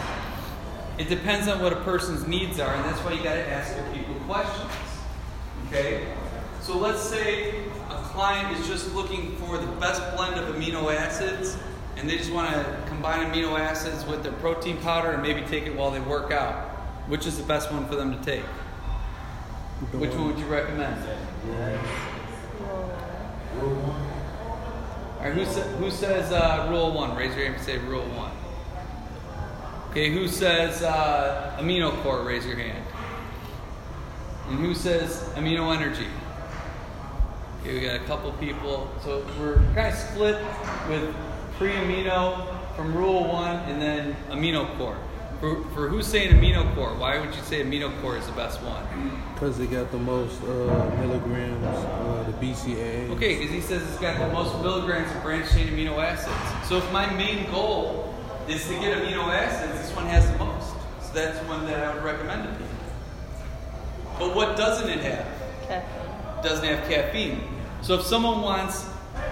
[0.97, 3.77] It depends on what a person's needs are, and that's why you got to ask
[3.77, 4.73] your people questions.
[5.67, 6.07] Okay?
[6.63, 11.59] So let's say a client is just looking for the best blend of amino acids,
[11.99, 15.67] and they just want to combine amino acids with their protein powder and maybe take
[15.67, 16.65] it while they work out.
[17.09, 18.47] Which is the best one for them to take?
[19.93, 20.97] Which one would you recommend?
[23.61, 27.17] All right, who, sa- who says uh, rule one?
[27.17, 28.33] Raise your hand you say rule one.
[29.91, 32.25] Okay, who says uh, amino core?
[32.25, 32.85] Raise your hand.
[34.49, 36.09] And who says amino energy?
[37.61, 38.91] Okay, we got a couple people.
[39.03, 40.37] So we're kind of split
[40.89, 41.15] with
[41.57, 42.47] pre-amino
[42.77, 44.99] from rule one and then amino core.
[45.45, 48.63] For, for who's saying amino core, why would you say amino core is the best
[48.63, 48.83] one?
[49.35, 50.47] Because they got the most uh,
[50.99, 53.11] milligrams, uh, the BCAA.
[53.11, 56.67] Okay, because he says it's got the most milligrams of branched chain amino acids.
[56.67, 58.15] So if my main goal
[58.49, 60.71] is to get amino acids, this one has the most.
[61.03, 62.77] So that's one that I would recommend to people.
[64.19, 65.27] But what doesn't it have?
[65.69, 66.43] Caffeine.
[66.43, 67.43] Doesn't have caffeine.
[67.83, 68.89] So if someone wants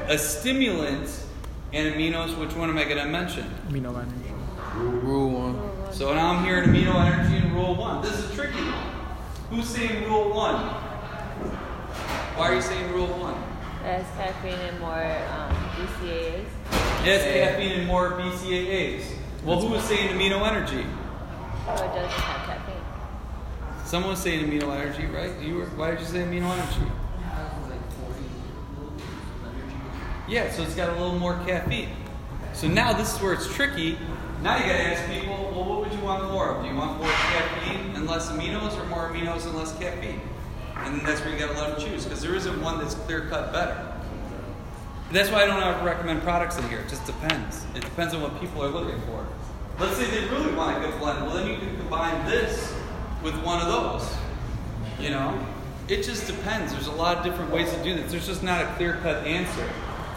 [0.08, 1.24] a stimulant
[1.72, 3.50] and aminos, which one am I going to mention?
[3.70, 4.32] Amino energy.
[4.74, 5.31] Rule one.
[5.92, 8.00] So now I'm here hearing amino energy in rule one.
[8.00, 9.14] This is a tricky one.
[9.50, 10.56] Who's saying rule one?
[12.34, 13.34] Why are you saying rule one?
[13.84, 16.44] It has caffeine and more um, BCAAs.
[16.44, 19.04] It has caffeine and more BCAAs.
[19.44, 20.86] Well, who was saying amino energy?
[21.66, 23.84] So it doesn't have caffeine.
[23.84, 25.38] Someone was saying amino energy, right?
[25.42, 25.66] You were.
[25.66, 26.90] Why did you say amino energy?
[30.26, 31.90] Yeah, so it's got a little more caffeine.
[32.54, 33.98] So now this is where it's tricky.
[34.42, 36.62] Now you got to ask people, well, what would you want more of?
[36.62, 40.20] Do you want more caffeine and less aminos, or more aminos and less caffeine?
[40.76, 42.94] And then that's where you got to let them choose, because there isn't one that's
[42.94, 43.92] clear cut better.
[45.12, 46.78] That's why I don't ever recommend products in here.
[46.78, 47.66] It just depends.
[47.74, 49.26] It depends on what people are looking for.
[49.78, 51.26] Let's say they really want a good blend.
[51.26, 52.74] Well, then you can combine this
[53.22, 54.10] with one of those.
[54.98, 55.46] You know,
[55.88, 56.72] it just depends.
[56.72, 58.10] There's a lot of different ways to do this.
[58.10, 59.68] There's just not a clear cut answer.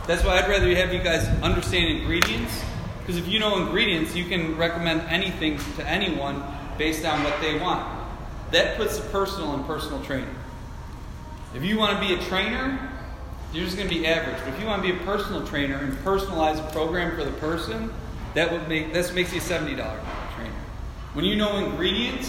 [0.07, 2.63] That's why I'd rather have you guys understand ingredients.
[3.05, 6.43] Because if you know ingredients, you can recommend anything to anyone
[6.79, 7.87] based on what they want.
[8.51, 10.33] That puts the personal in personal training.
[11.53, 12.91] If you want to be a trainer,
[13.53, 14.39] you're just going to be average.
[14.39, 17.31] But if you want to be a personal trainer and personalize a program for the
[17.33, 17.93] person,
[18.33, 19.99] that would make this makes you a seventy dollar
[20.35, 20.51] trainer.
[21.13, 22.27] When you know ingredients,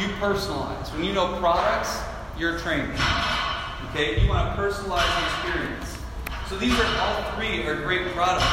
[0.00, 0.92] you personalize.
[0.92, 2.00] When you know products,
[2.38, 2.92] you're a trainer.
[3.90, 5.98] Okay, you want to personalize the experience.
[6.48, 8.44] So these are all three are great products,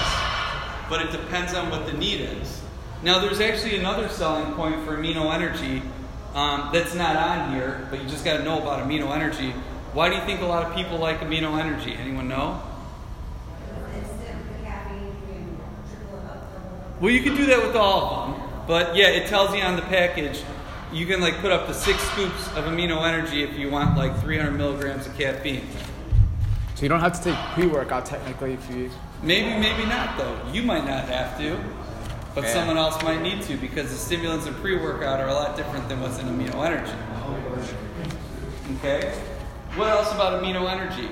[0.89, 2.61] but it depends on what the need is.
[3.03, 5.81] Now, there's actually another selling point for amino energy
[6.33, 9.51] um, that's not on here, but you just got to know about amino energy.
[9.93, 11.93] Why do you think a lot of people like amino energy?
[11.93, 12.61] Anyone know?
[16.99, 19.75] Well, you can do that with all of them, but yeah, it tells you on
[19.75, 20.41] the package
[20.93, 24.17] you can like put up to six scoops of amino energy if you want like
[24.21, 25.67] 300 milligrams of caffeine.
[26.75, 28.91] So you don't have to take pre-workout technically if you.
[29.23, 30.37] Maybe, maybe not though.
[30.51, 31.57] You might not have to,
[32.35, 32.53] but Yeah.
[32.53, 36.01] someone else might need to because the stimulants in pre-workout are a lot different than
[36.01, 36.91] what's in amino energy.
[38.79, 39.11] Okay.
[39.75, 41.09] What else about amino energy?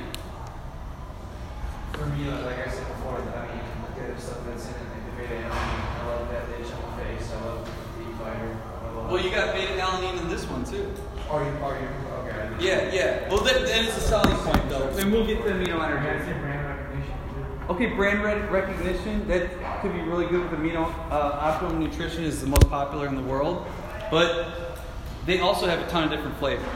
[1.94, 4.78] For me, like I said before, I mean, look at the stuff that's in it,
[4.92, 6.02] like the beta alanine.
[6.02, 7.32] I love that itch on the face.
[7.32, 8.58] I love the fighter.
[8.96, 10.92] Love Well, you got beta alanine in this one too.
[11.30, 11.50] Are you?
[11.64, 11.88] Are you?
[12.28, 12.50] Okay.
[12.66, 13.30] Yeah, yeah.
[13.30, 16.26] Well, that, that is a selling point though, and we'll get to amino I energy.
[16.26, 17.61] said brand recognition too.
[17.72, 19.50] Okay, brand rec- recognition, that
[19.82, 20.94] could be really good with amino.
[21.10, 23.66] Uh, Optimum Nutrition is the most popular in the world,
[24.12, 24.78] but
[25.26, 26.68] they also have a ton of different flavors.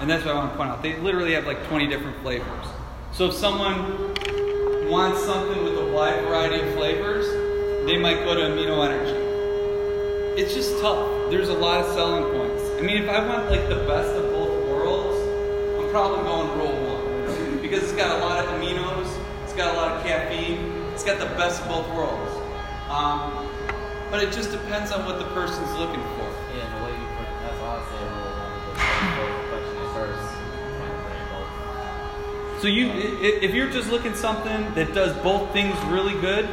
[0.00, 0.82] And that's what I want to point out.
[0.82, 2.66] They literally have like 20 different flavors.
[3.12, 4.14] So if someone
[4.90, 7.26] wants something with a wide variety of flavors,
[7.86, 10.38] they might go to amino energy.
[10.38, 11.30] It's just tough.
[11.30, 12.62] There's a lot of selling points.
[12.76, 15.16] I mean, if I want like the best of both worlds,
[15.82, 18.41] I'm probably going rule one because it's got a lot of
[19.52, 20.72] it's got a lot of caffeine.
[20.94, 22.32] It's got the best of both worlds.
[22.88, 23.46] Um,
[24.10, 26.24] but it just depends on what the person's looking for.
[26.56, 28.02] Yeah, the way you put it, that's all I say.
[32.62, 36.48] So you, if you're just looking something that does both things really good,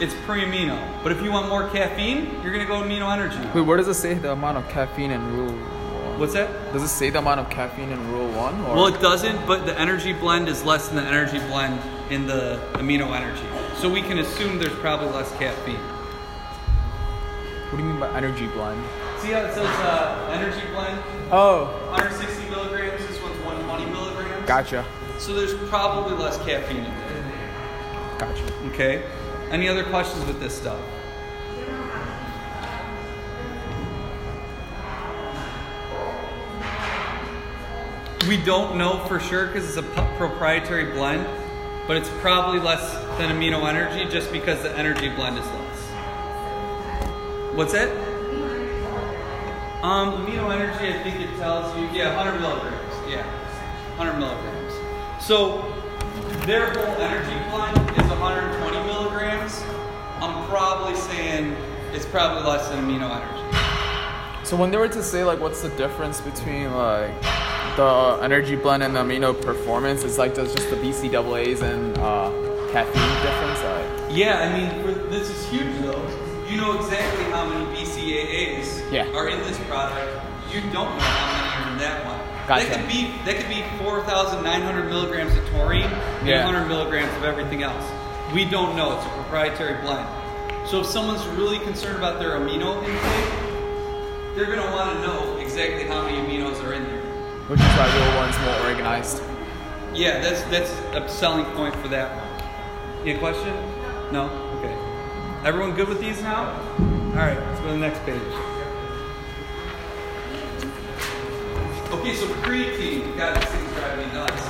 [0.00, 0.80] it's pre-amino.
[1.02, 3.46] But if you want more caffeine, you're gonna go amino energy.
[3.54, 5.75] Wait, what does it say the amount of caffeine and rule?
[6.16, 6.72] What's that?
[6.72, 8.58] Does it say the amount of caffeine in rule one?
[8.62, 8.74] Or?
[8.74, 11.78] Well, it doesn't, but the energy blend is less than the energy blend
[12.10, 13.44] in the amino energy.
[13.76, 15.76] So we can assume there's probably less caffeine.
[15.76, 18.82] what do you mean by energy blend?
[19.20, 21.02] See how it says uh, energy blend?
[21.30, 23.06] Oh, 160 milligrams.
[23.06, 24.46] This one's 120 milligrams.
[24.46, 24.86] gotcha.
[25.18, 28.16] So there's probably less caffeine in there.
[28.18, 28.54] Gotcha.
[28.68, 29.04] Okay.
[29.50, 30.80] Any other questions with this stuff?
[38.28, 41.24] We don't know for sure because it's a proprietary blend,
[41.86, 45.78] but it's probably less than amino energy just because the energy blend is less.
[47.54, 47.88] What's it?
[49.84, 52.94] Um, amino energy, I think it tells you, yeah, 100 milligrams.
[53.08, 53.24] Yeah,
[53.96, 54.72] 100 milligrams.
[55.24, 55.72] So
[56.46, 59.62] their whole energy blend is 120 milligrams.
[60.20, 61.56] I'm probably saying
[61.92, 64.44] it's probably less than amino energy.
[64.44, 67.14] So when they were to say like what's the difference between like
[67.76, 72.30] the energy blend and the amino performance, it's like does just the BCAAs and uh,
[72.72, 73.56] caffeine difference?
[74.16, 76.02] Yeah, I mean, for, this is huge though.
[76.48, 79.08] You know exactly how many BCAAs Yeah.
[79.12, 80.22] are in this product.
[80.52, 82.20] You don't know how many are in that one.
[82.46, 82.68] Gotcha.
[82.68, 85.90] That could be that could be 4,900 milligrams of taurine
[86.24, 86.44] Yeah.
[86.44, 87.84] 100 milligrams of everything else.
[88.32, 88.96] We don't know.
[88.96, 90.06] It's a proprietary blend.
[90.68, 95.36] So if someone's really concerned about their amino intake, they're going to want to know
[95.38, 96.95] exactly how many aminos are in there.
[97.48, 99.22] Which is why rule one's more organized.
[99.94, 102.26] Yeah, that's that's a selling point for that one.
[103.06, 103.54] Any question?
[104.10, 104.28] No?
[104.58, 104.74] Okay.
[105.46, 106.50] Everyone good with these now?
[107.10, 108.20] Alright, let's go to the next page.
[111.92, 113.16] Okay, so creatine.
[113.16, 114.42] God, this thing's driving me nuts.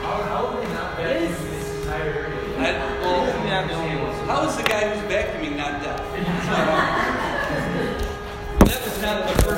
[0.00, 2.40] How, how would they not vacuum this entire area?
[2.56, 2.58] I,
[3.02, 3.26] well,
[4.26, 5.98] how is the guy who's vacuuming not deaf?
[8.64, 9.53] that was not the first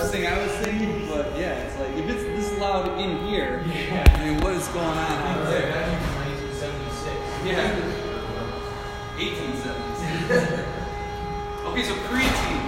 [9.16, 10.64] 1870s.
[11.66, 12.62] okay, so creatine.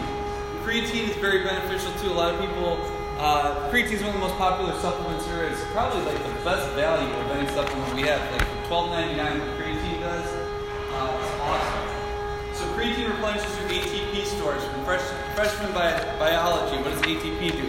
[0.64, 2.78] Creatine is very beneficial to a lot of people.
[3.18, 5.58] Uh, creatine is one of the most popular supplements there is.
[5.72, 8.20] Probably like the best value of any supplement we have.
[8.32, 10.26] Like twelve ninety nine, what creatine does.
[10.92, 11.98] Uh, it's awesome.
[12.54, 14.64] So creatine replenishes your ATP stores.
[14.64, 15.02] From fresh,
[15.34, 17.68] freshman bi- biology, what does ATP do?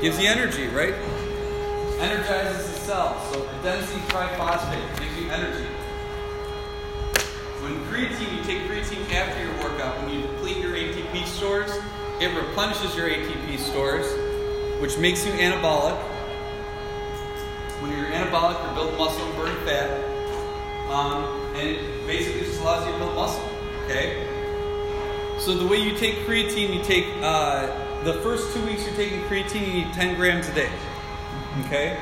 [0.00, 0.94] Gives you energy, right?
[1.98, 3.20] Energizes the cell.
[3.32, 5.66] So adenosine triphosphate gives you energy.
[7.60, 11.70] When creatine, you take creatine after your workout, when you deplete your ATP stores,
[12.20, 14.06] it replenishes your ATP stores,
[14.80, 15.98] which makes you anabolic.
[17.80, 19.90] When you're anabolic, you build muscle and burning fat.
[20.88, 21.24] Um,
[21.56, 23.44] and it basically just allows you to build muscle.
[23.86, 24.24] Okay?
[25.40, 27.66] So the way you take creatine, you take uh,
[28.04, 30.70] the first two weeks you're taking creatine, you need 10 grams a day.
[31.66, 31.98] Okay?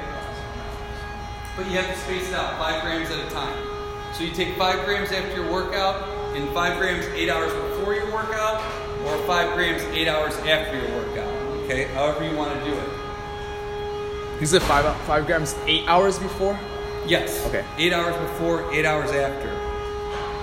[1.57, 3.76] But you have to space it out, five grams at a time.
[4.17, 8.11] So you take five grams after your workout, and five grams eight hours before your
[8.11, 8.63] workout,
[9.05, 11.29] or five grams eight hours after your workout.
[11.65, 11.85] Okay?
[11.89, 14.43] However you want to do it.
[14.43, 14.63] Is it.
[14.63, 16.59] Five five grams eight hours before.
[17.07, 17.45] Yes.
[17.49, 17.63] Okay.
[17.77, 19.49] Eight hours before, eight hours after.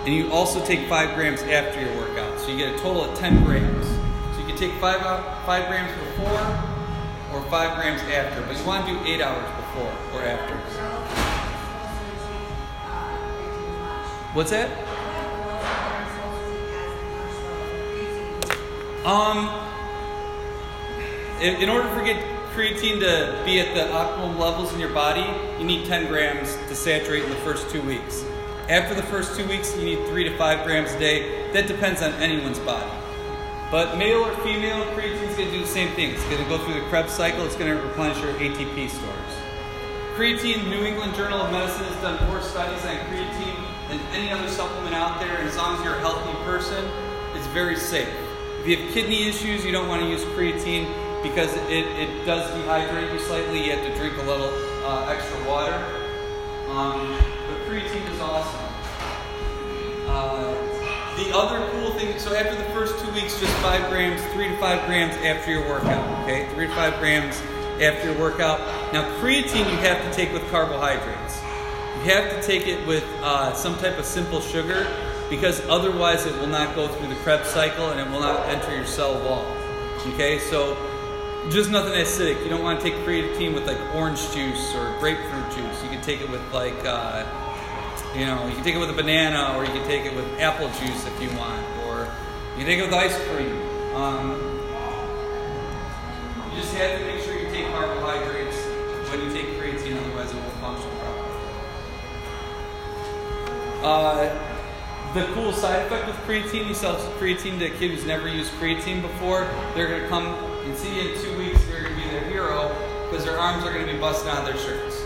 [0.05, 2.39] And you also take five grams after your workout.
[2.41, 3.87] So you get a total of 10 grams.
[3.87, 6.29] So you can take five, out, five grams before
[7.33, 8.41] or five grams after.
[8.45, 11.02] But you want to do eight hours before or after.
[14.33, 14.67] What's that?
[19.05, 19.47] Um,
[21.39, 22.17] in, order for get
[22.55, 25.23] creatine to be at the optimum levels in your body,
[25.59, 28.25] you need 10 grams to saturate in the first two weeks.
[28.69, 31.51] After the first two weeks, you need three to five grams a day.
[31.51, 32.89] That depends on anyone's body.
[33.69, 36.09] But male or female, creatine is going to do the same thing.
[36.09, 37.45] It's going to go through the Krebs cycle.
[37.45, 39.33] It's going to replenish your ATP stores.
[40.15, 43.62] Creatine, New England Journal of Medicine has done more studies on creatine
[43.97, 45.37] than any other supplement out there.
[45.37, 46.85] And as long as you're a healthy person,
[47.35, 48.09] it's very safe.
[48.61, 50.87] If you have kidney issues, you don't want to use creatine
[51.21, 53.65] because it, it does dehydrate you slightly.
[53.65, 54.49] You have to drink a little
[54.85, 55.75] uh, extra water.
[56.69, 57.17] Um,
[57.47, 58.59] but creatine is awesome.
[60.07, 60.53] Uh,
[61.17, 64.57] the other cool thing, so after the first two weeks, just five grams, three to
[64.57, 66.23] five grams after your workout.
[66.23, 67.39] Okay, three to five grams
[67.81, 68.59] after your workout.
[68.91, 71.41] Now, creatine you have to take with carbohydrates.
[72.03, 74.85] Have to take it with uh, some type of simple sugar
[75.29, 78.75] because otherwise it will not go through the Krebs cycle and it will not enter
[78.75, 79.45] your cell wall.
[80.13, 80.75] Okay, so
[81.49, 82.41] Just nothing acidic.
[82.41, 85.83] You don't want to take creatine with like orange juice or grapefruit juice.
[85.83, 87.25] You can take it with like, uh,
[88.15, 90.25] you know, you can take it with a banana or you can take it with
[90.39, 92.07] apple juice if you want, or
[92.57, 93.61] you can take it with ice cream.
[93.93, 94.39] Um,
[96.49, 97.12] you just have to
[103.83, 104.33] Uh,
[105.13, 108.51] the cool side effect with creatine, you sell creatine to a kid who's never used
[108.53, 112.01] creatine before, they're going to come and see you in two weeks, they're going to
[112.01, 112.69] be their hero
[113.09, 115.01] because their arms are going to be busting out of their shirts.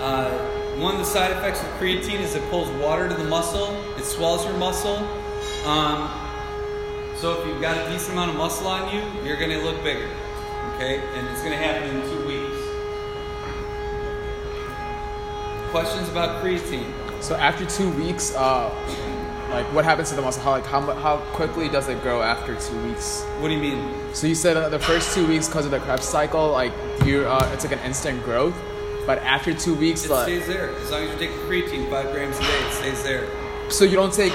[0.00, 3.74] Uh, one of the side effects of creatine is it pulls water to the muscle,
[3.96, 4.98] it swells your muscle.
[5.64, 6.10] Um,
[7.16, 9.82] so if you've got a decent amount of muscle on you, you're going to look
[9.82, 10.08] bigger.
[10.74, 11.00] Okay?
[11.00, 12.54] And it's going to happen in two weeks.
[15.72, 17.07] Questions about creatine?
[17.20, 18.70] So after two weeks, uh,
[19.50, 20.42] like what happens to the muscle?
[20.42, 23.22] How like how how quickly does it grow after two weeks?
[23.40, 24.14] What do you mean?
[24.14, 26.72] So you said uh, the first two weeks because of the Krebs cycle, like
[27.04, 28.54] you, uh, it's like an instant growth.
[29.06, 30.70] But after two weeks, It like, stays there.
[30.76, 33.26] As long as you take creatine five grams a day, it stays there.
[33.70, 34.34] so you don't take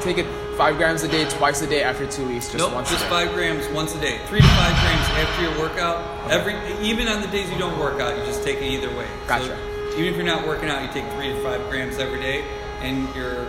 [0.00, 0.26] take it
[0.56, 3.04] five grams a day twice a day after two weeks, just nope, once just a
[3.04, 3.10] day.
[3.10, 4.18] five grams once a day.
[4.28, 6.30] Three to five grams after your workout.
[6.30, 9.06] Every even on the days you don't work out, you just take it either way.
[9.06, 9.58] So Gotcha.
[9.96, 12.44] Even if you're not working out, you take three to five grams every day,
[12.80, 13.44] and your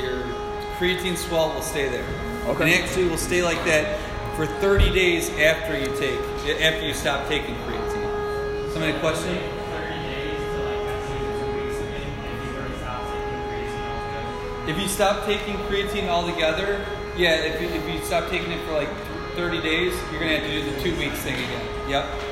[0.00, 0.22] your
[0.78, 2.06] creatine swell will stay there.
[2.46, 2.62] Okay.
[2.62, 3.98] And actually, will stay like that
[4.36, 6.20] for 30 days after you take
[6.60, 8.72] after you stop taking creatine.
[8.72, 9.34] Somebody have a question?
[9.34, 12.04] 30 days to like actually two weeks and then
[12.36, 13.16] if you stop taking
[13.48, 14.70] creatine altogether.
[14.70, 18.72] If you stop taking creatine altogether, yeah, if you, if you stop taking it for
[18.72, 18.90] like
[19.36, 21.66] 30 days, you're gonna have to do the two weeks thing again.
[21.88, 22.25] Yep.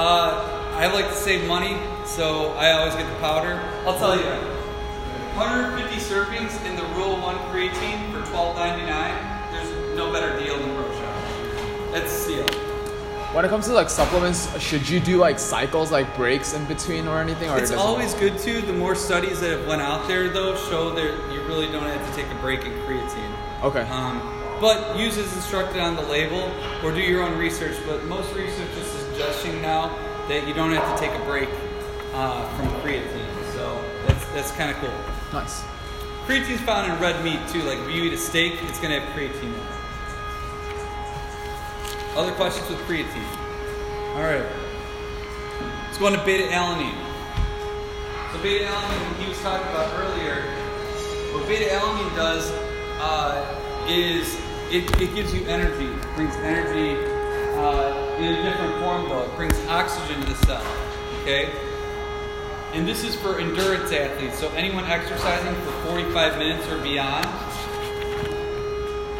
[0.00, 1.76] Uh, I like to save money,
[2.06, 3.60] so I always get the powder.
[3.84, 4.24] I'll tell you,
[5.36, 9.52] 150 servings in the Rule One creatine for 12.99.
[9.52, 11.92] There's no better deal than pro shop.
[11.92, 12.46] That's a steal.
[13.34, 17.06] When it comes to like supplements, should you do like cycles, like breaks in between
[17.06, 17.50] or anything?
[17.50, 18.62] Or It's it- always good to.
[18.62, 22.08] The more studies that have went out there, though, show that you really don't have
[22.08, 23.34] to take a break in creatine.
[23.64, 23.82] okay.
[23.90, 24.22] Um,
[24.62, 26.50] but use as instructed on the label
[26.82, 27.76] or do your own research.
[27.86, 28.89] But most research is
[29.62, 29.96] now
[30.28, 31.48] that you don't have to take a break
[32.12, 33.26] uh, from creatine.
[33.52, 34.94] So that's, that's kind of cool.
[35.32, 35.62] Nice.
[36.26, 37.62] Creatine's found in red meat too.
[37.62, 39.60] Like if you eat a steak, it's going to have creatine in it.
[42.16, 43.24] Other questions with creatine?
[44.16, 44.46] All right.
[45.86, 46.94] Let's go on to beta alanine.
[48.32, 50.42] So beta alanine, he was talking about earlier.
[51.32, 52.50] What beta alanine does
[53.00, 54.36] uh, is
[54.70, 55.86] it, it gives you energy.
[55.86, 56.96] It brings energy
[57.56, 59.22] uh, in a different form, though.
[59.22, 60.64] It brings oxygen to the cell.
[61.22, 61.52] Okay.
[62.72, 64.38] And this is for endurance athletes.
[64.38, 67.26] So anyone exercising for 45 minutes or beyond,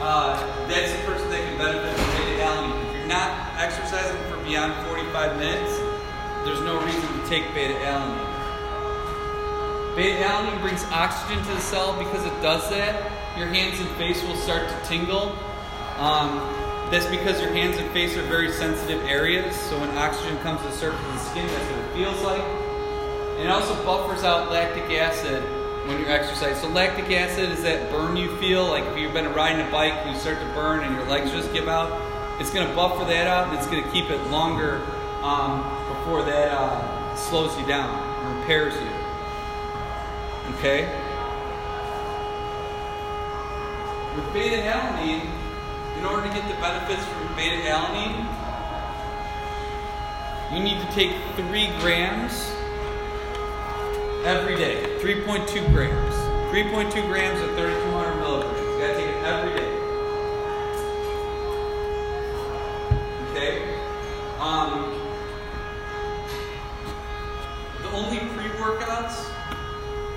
[0.00, 0.38] uh,
[0.68, 2.88] that's the person that can benefit from beta alanine.
[2.88, 5.76] If you're not exercising for beyond 45 minutes,
[6.44, 8.36] there's no reason to take beta alanine.
[9.96, 11.98] Beta alanine brings oxygen to the cell.
[11.98, 15.36] Because it does that, your hands and face will start to tingle.
[15.98, 16.38] Um,
[16.90, 19.54] that's because your hands and face are very sensitive areas.
[19.54, 22.42] So when oxygen comes to the surface of the skin, that's what it feels like.
[22.42, 25.42] And it also buffers out lactic acid
[25.86, 26.60] when you exercise.
[26.60, 29.92] So lactic acid is that burn you feel, like if you've been riding a bike
[29.92, 31.90] and you start to burn and your legs just give out.
[32.40, 34.82] It's going to buffer that out and it's going to keep it longer
[35.22, 38.90] um, before that uh, slows you down or impairs you.
[40.56, 40.88] Okay?
[44.16, 45.39] With beta alanine,
[46.00, 48.24] in order to get the benefits from beta alanine,
[50.50, 52.50] you need to take three grams
[54.24, 54.82] every day.
[55.00, 56.14] 3.2 grams.
[56.54, 58.58] 3.2 grams of 3,200 milligrams.
[58.60, 59.70] You gotta take it every day.
[63.30, 63.54] Okay?
[64.40, 64.70] Um,
[67.82, 69.28] the only pre workouts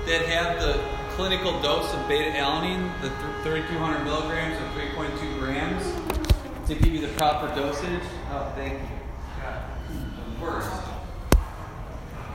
[0.06, 0.82] that have the
[1.14, 3.08] clinical dose of beta alanine, the
[3.44, 8.02] 3,200 milligrams or 3.2 grams, to give you the proper dosage.
[8.32, 8.88] Oh, thank you.
[10.40, 10.72] First,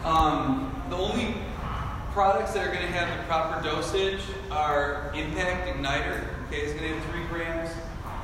[0.05, 1.35] um, the only
[2.13, 6.23] products that are going to have the proper dosage are Impact Igniter.
[6.47, 7.69] Okay, it's going to have three grams.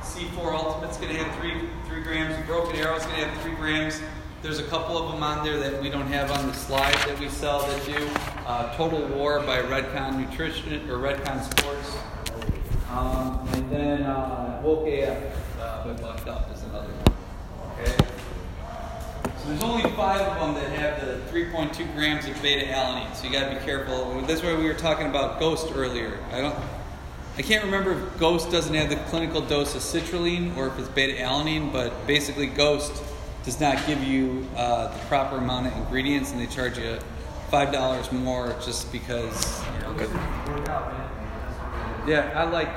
[0.00, 2.34] C4 Ultimate's going to have three three grams.
[2.46, 4.00] Broken Arrow's going to have three grams.
[4.42, 7.18] There's a couple of them on there that we don't have on the slide that
[7.18, 8.08] we sell that do.
[8.46, 11.96] Uh, Total War by Redcon Nutrition or Redcon Sports.
[12.90, 17.80] Um, and then uh, Woke AF uh, Bucked Up is another one.
[17.80, 17.96] Okay.
[19.38, 23.14] So there's only five of them that have the 3.2 grams of beta alanine.
[23.16, 24.20] So you got to be careful.
[24.22, 26.18] That's why we were talking about Ghost earlier.
[26.30, 26.56] I don't.
[27.38, 30.88] I can't remember if Ghost doesn't have the clinical dose of citrulline or if it's
[30.88, 33.02] beta alanine, but basically Ghost
[33.46, 36.98] does not give you uh, the proper amount of ingredients, and they charge you
[37.48, 39.62] five dollars more just because.
[39.74, 39.96] You know,
[42.06, 42.74] yeah, I like that.